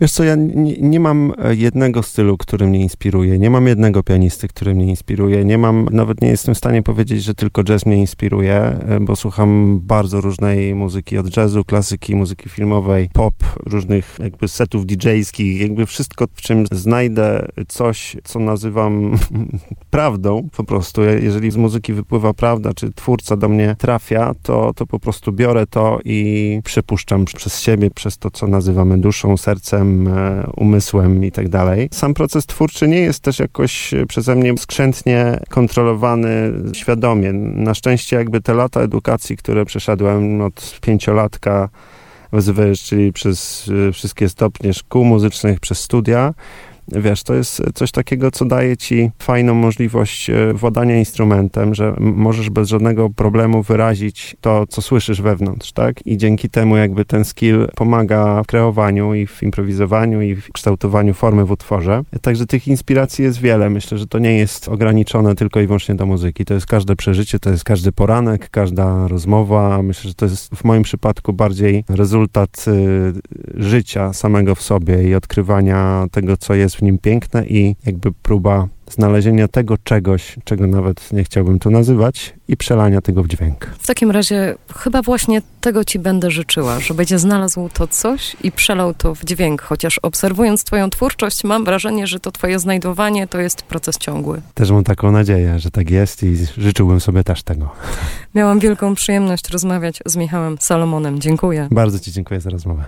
Wiesz 0.00 0.12
co, 0.12 0.24
ja 0.24 0.34
nie, 0.34 0.76
nie 0.80 1.00
mam 1.00 1.32
e, 1.38 1.54
jednego 1.54 2.02
stylu, 2.02 2.36
który 2.36 2.66
mnie 2.66 2.80
inspiruje. 2.80 3.38
Nie 3.38 3.50
mam 3.50 3.66
jednego 3.66 4.02
pianisty, 4.02 4.48
który 4.48 4.74
mnie 4.74 4.86
inspiruje. 4.86 5.44
Nie 5.44 5.58
mam, 5.58 5.88
nawet 5.92 6.20
nie 6.20 6.28
jestem 6.28 6.54
w 6.54 6.58
stanie 6.58 6.82
powiedzieć, 6.82 7.22
że 7.22 7.34
tylko 7.34 7.64
jazz 7.64 7.86
mnie 7.86 7.96
inspiruje, 7.96 8.54
e, 8.54 9.00
bo 9.00 9.16
słucham 9.16 9.80
bardzo 9.82 10.20
różnej 10.20 10.74
muzyki, 10.74 11.18
od 11.18 11.36
jazzu, 11.36 11.64
klasyki, 11.64 12.16
muzyki 12.16 12.48
filmowej, 12.48 13.10
pop, 13.12 13.34
różnych 13.66 14.16
jakby 14.22 14.48
setów 14.48 14.86
DJ-skich, 14.86 15.60
jakby 15.60 15.86
wszystko, 15.86 16.26
w 16.34 16.42
czym 16.42 16.64
znajdę 16.72 17.48
coś, 17.68 18.16
co 18.24 18.38
nazywam 18.38 19.18
prawdą 19.90 20.48
po 20.56 20.64
prostu. 20.64 21.02
Jeżeli 21.02 21.50
z 21.50 21.56
muzyki 21.56 21.92
wypływa 21.92 22.34
prawda, 22.34 22.74
czy 22.74 22.92
twórca 22.92 23.36
do 23.36 23.48
mnie 23.48 23.76
trafia, 23.78 24.34
to, 24.42 24.72
to 24.74 24.86
po 24.86 24.98
prostu 24.98 25.32
biorę 25.32 25.66
to 25.66 25.98
i 26.04 26.60
przepuszczam 26.64 27.24
przez 27.24 27.60
siebie, 27.60 27.90
przez 27.90 28.18
to, 28.18 28.30
co 28.30 28.46
nazywamy 28.46 28.98
duszą, 28.98 29.36
sercem, 29.36 29.49
e, 30.06 30.50
umysłem 30.56 31.24
i 31.24 31.32
tak 31.32 31.48
dalej. 31.48 31.88
Sam 31.92 32.14
proces 32.14 32.46
twórczy 32.46 32.88
nie 32.88 33.00
jest 33.00 33.20
też 33.20 33.38
jakoś 33.38 33.94
e, 33.94 34.06
przeze 34.06 34.34
mnie 34.34 34.58
skrzętnie 34.58 35.40
kontrolowany 35.48 36.52
świadomie. 36.72 37.32
Na 37.32 37.74
szczęście 37.74 38.16
jakby 38.16 38.40
te 38.40 38.54
lata 38.54 38.80
edukacji, 38.80 39.36
które 39.36 39.64
przeszedłem 39.64 40.40
od 40.40 40.78
pięciolatka, 40.80 41.68
wzwyż, 42.32 42.82
czyli 42.82 43.12
przez 43.12 43.70
e, 43.88 43.92
wszystkie 43.92 44.28
stopnie 44.28 44.74
szkół 44.74 45.04
muzycznych, 45.04 45.60
przez 45.60 45.78
studia, 45.78 46.34
wiesz, 46.88 47.22
to 47.22 47.34
jest 47.34 47.62
coś 47.74 47.90
takiego, 47.90 48.30
co 48.30 48.44
daje 48.44 48.76
ci 48.76 49.10
fajną 49.18 49.54
możliwość 49.54 50.30
e, 50.30 50.54
władania 50.54 50.98
instrumentem, 50.98 51.74
że 51.74 51.94
możesz 51.98 52.50
bez 52.50 52.68
żadnego 52.68 53.10
problemu 53.10 53.62
wyrazić 53.62 54.36
to, 54.40 54.66
co 54.66 54.82
słyszysz 54.82 55.22
wewnątrz, 55.22 55.72
tak? 55.72 56.06
I 56.06 56.16
dzięki 56.16 56.50
temu 56.50 56.76
jakby 56.76 57.04
ten 57.04 57.24
skill 57.24 57.68
pomaga 57.76 58.42
w 58.42 58.46
kreowaniu 58.46 59.14
i 59.14 59.26
w 59.26 59.42
improwizowaniu 59.42 60.22
i 60.22 60.34
w 60.34 60.52
kształtowaniu 60.52 61.14
formy 61.14 61.44
w 61.44 61.50
utworze. 61.50 62.02
Także 62.22 62.46
tych 62.46 62.68
inspiracji 62.68 63.24
jest 63.24 63.40
wiele. 63.40 63.70
Myślę, 63.70 63.98
że 63.98 64.06
to 64.06 64.18
nie 64.18 64.38
jest 64.38 64.68
ograniczone 64.68 65.34
tylko 65.34 65.60
i 65.60 65.66
wyłącznie 65.66 65.94
do 65.94 66.06
muzyki. 66.06 66.44
To 66.44 66.54
jest 66.54 66.66
każde 66.66 66.96
przeżycie, 66.96 67.38
to 67.38 67.50
jest 67.50 67.64
każdy 67.64 67.92
poranek, 67.92 68.50
każda 68.50 69.08
rozmowa. 69.08 69.82
Myślę, 69.82 70.08
że 70.08 70.14
to 70.14 70.24
jest 70.24 70.54
w 70.54 70.64
moim 70.64 70.82
przypadku 70.82 71.32
bardziej 71.32 71.84
rezultat 71.88 72.64
y, 72.68 73.12
życia 73.54 74.12
samego 74.12 74.54
w 74.54 74.62
sobie 74.62 75.08
i 75.08 75.14
odkrywania 75.14 76.06
tego, 76.10 76.36
co 76.36 76.54
jest 76.54 76.79
w 76.80 76.82
nim 76.82 76.98
piękne 76.98 77.46
i 77.46 77.76
jakby 77.86 78.12
próba 78.12 78.68
znalezienia 78.90 79.48
tego 79.48 79.78
czegoś, 79.78 80.36
czego 80.44 80.66
nawet 80.66 81.12
nie 81.12 81.24
chciałbym 81.24 81.58
tu 81.58 81.70
nazywać 81.70 82.34
i 82.48 82.56
przelania 82.56 83.00
tego 83.00 83.22
w 83.22 83.28
dźwięk. 83.28 83.66
W 83.78 83.86
takim 83.86 84.10
razie 84.10 84.54
chyba 84.76 85.02
właśnie 85.02 85.42
tego 85.60 85.84
ci 85.84 85.98
będę 85.98 86.30
życzyła, 86.30 86.80
żebyś 86.80 87.08
znalazł 87.08 87.68
to 87.68 87.86
coś 87.86 88.36
i 88.42 88.52
przelał 88.52 88.94
to 88.94 89.14
w 89.14 89.24
dźwięk, 89.24 89.62
chociaż 89.62 89.98
obserwując 89.98 90.64
twoją 90.64 90.90
twórczość 90.90 91.44
mam 91.44 91.64
wrażenie, 91.64 92.06
że 92.06 92.20
to 92.20 92.32
twoje 92.32 92.58
znajdowanie 92.58 93.26
to 93.26 93.40
jest 93.40 93.62
proces 93.62 93.98
ciągły. 93.98 94.40
Też 94.54 94.70
mam 94.70 94.84
taką 94.84 95.12
nadzieję, 95.12 95.58
że 95.58 95.70
tak 95.70 95.90
jest 95.90 96.22
i 96.22 96.36
życzyłbym 96.58 97.00
sobie 97.00 97.24
też 97.24 97.42
tego. 97.42 97.70
Miałam 98.34 98.58
wielką 98.58 98.94
przyjemność 98.94 99.48
rozmawiać 99.48 99.98
z 100.06 100.16
Michałem 100.16 100.56
Salomonem. 100.60 101.20
Dziękuję. 101.20 101.68
Bardzo 101.70 101.98
Ci 101.98 102.12
dziękuję 102.12 102.40
za 102.40 102.50
rozmowę. 102.50 102.84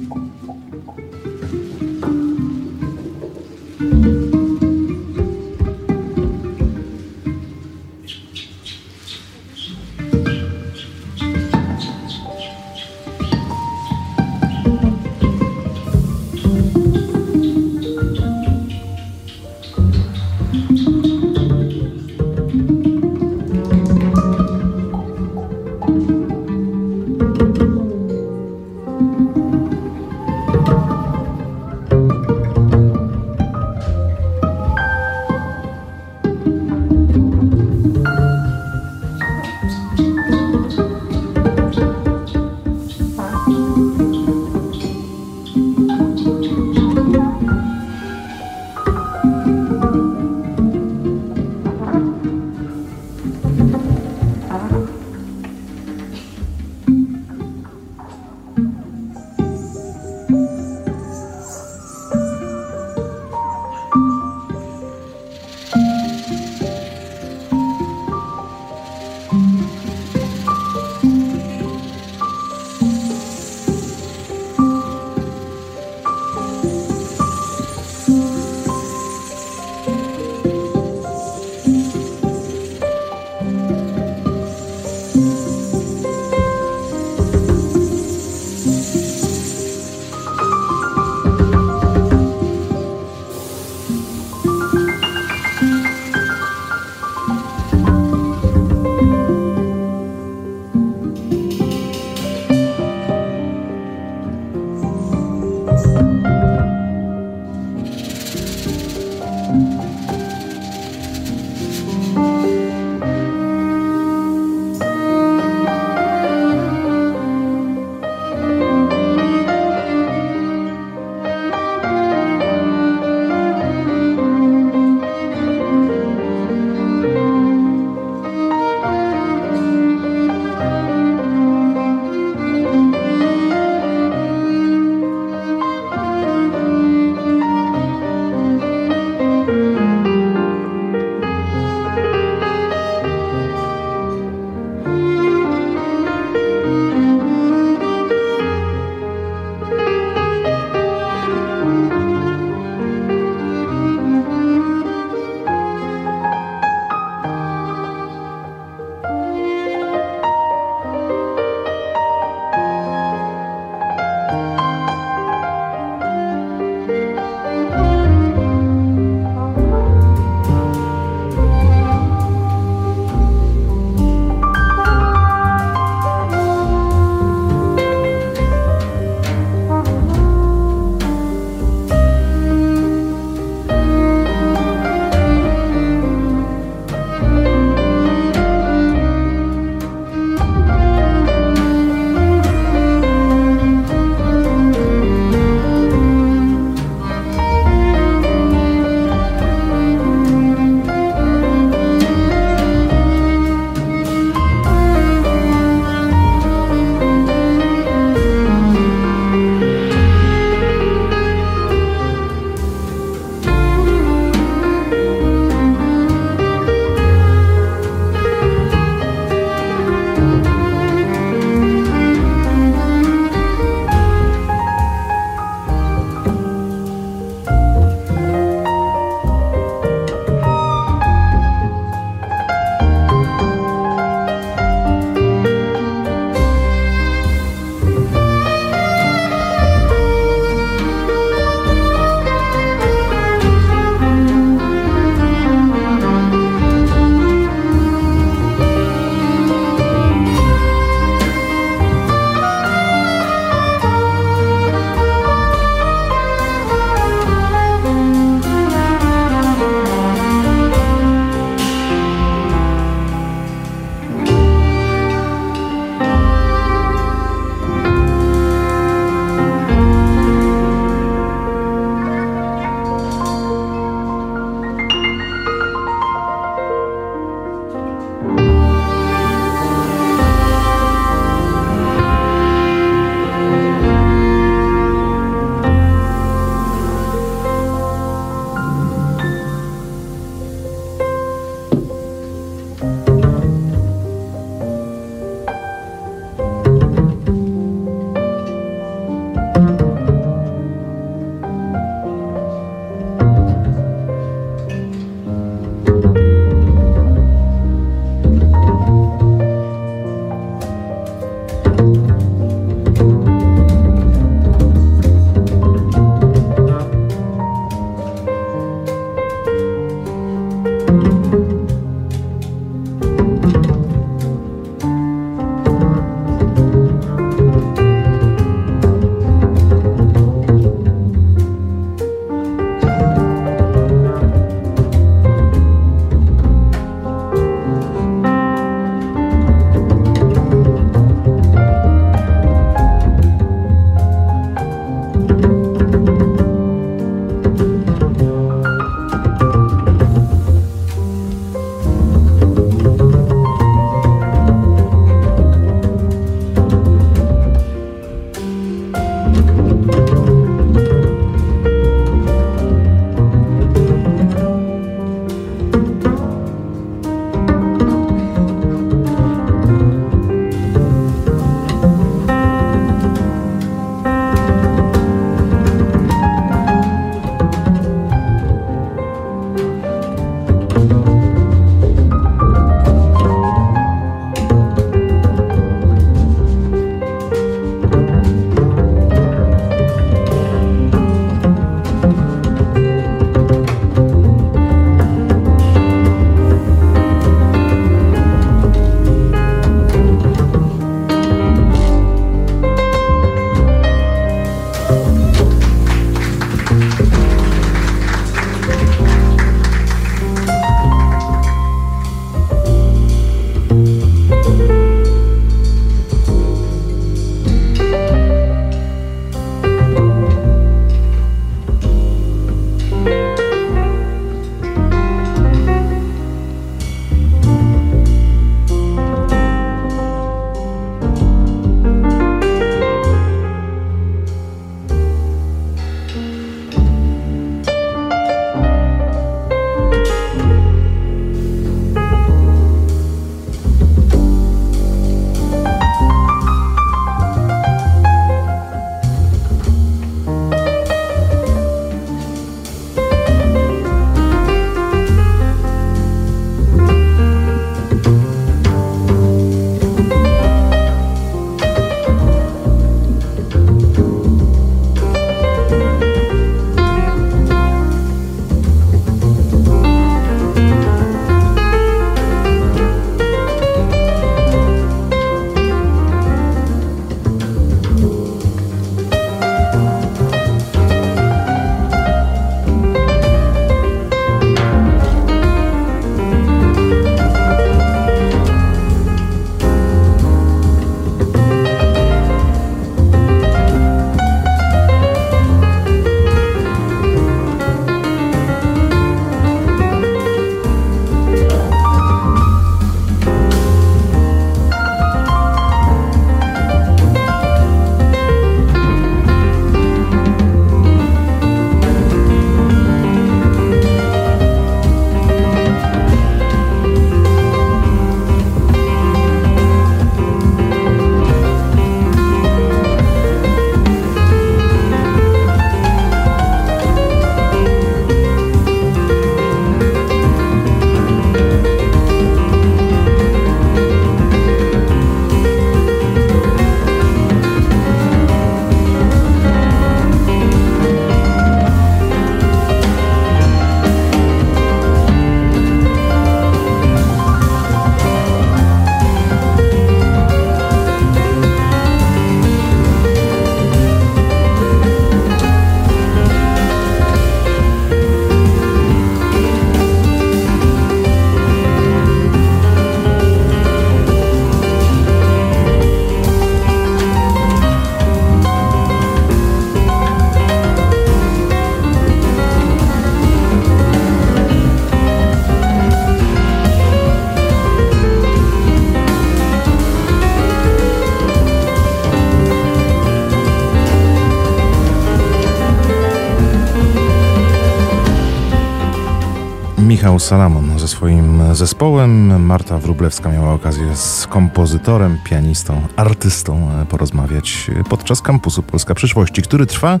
Michał 590.18 590.28
Salamon 590.28 590.78
ze 590.78 590.88
swoim 590.88 591.54
zespołem. 591.54 592.42
Marta 592.44 592.78
Wrublewska 592.78 593.32
miała 593.32 593.52
okazję 593.52 593.96
z 593.96 594.26
kompozytorem, 594.26 595.18
pianistą, 595.24 595.80
artystą 595.96 596.68
porozmawiać 596.88 597.70
podczas 597.88 598.22
kampusu 598.22 598.62
Polska 598.62 598.94
Przyszłości, 598.94 599.42
który 599.42 599.66
trwa 599.66 600.00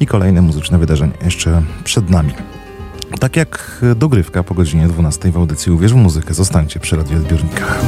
i 0.00 0.06
kolejne 0.06 0.42
muzyczne 0.42 0.78
wydarzenia 0.78 1.12
jeszcze 1.24 1.62
przed 1.84 2.10
nami. 2.10 2.32
Tak 3.20 3.36
jak 3.36 3.84
dogrywka 3.96 4.42
po 4.42 4.54
godzinie 4.54 4.88
12 4.88 5.32
w 5.32 5.36
audycji 5.36 5.72
Uwierz 5.72 5.92
w 5.92 5.96
muzykę. 5.96 6.34
Zostańcie 6.34 6.80
przy 6.80 6.96
radioodbiornikach. 6.96 7.80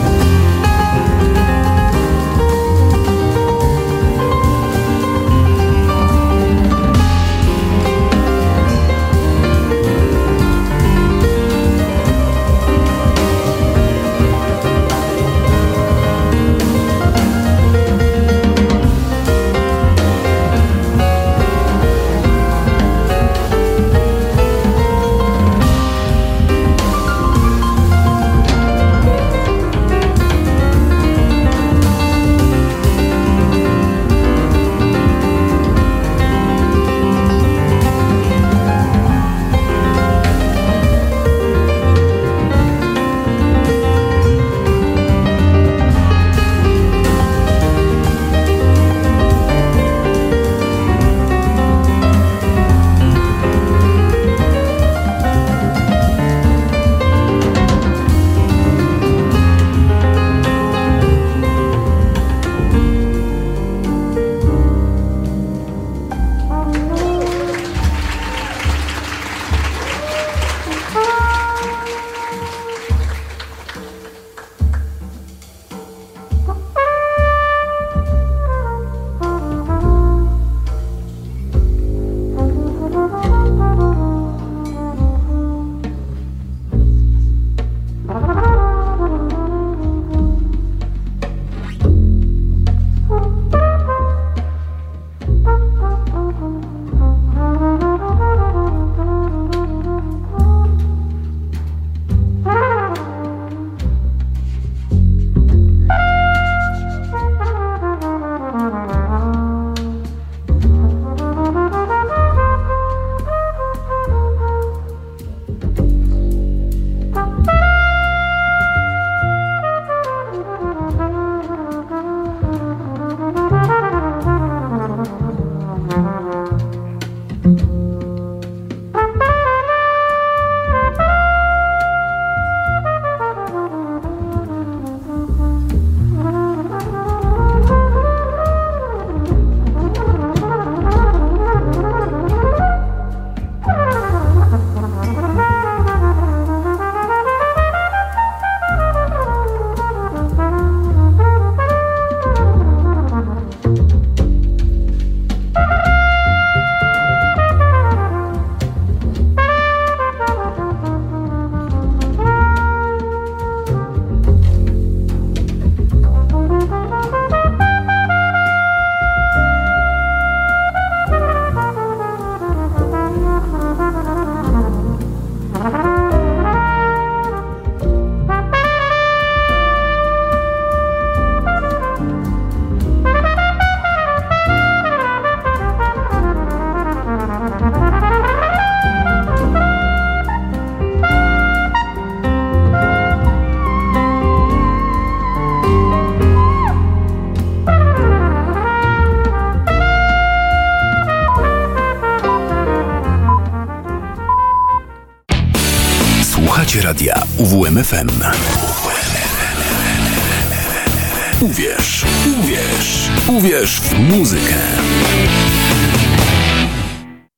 UWMFM. 207.85 208.24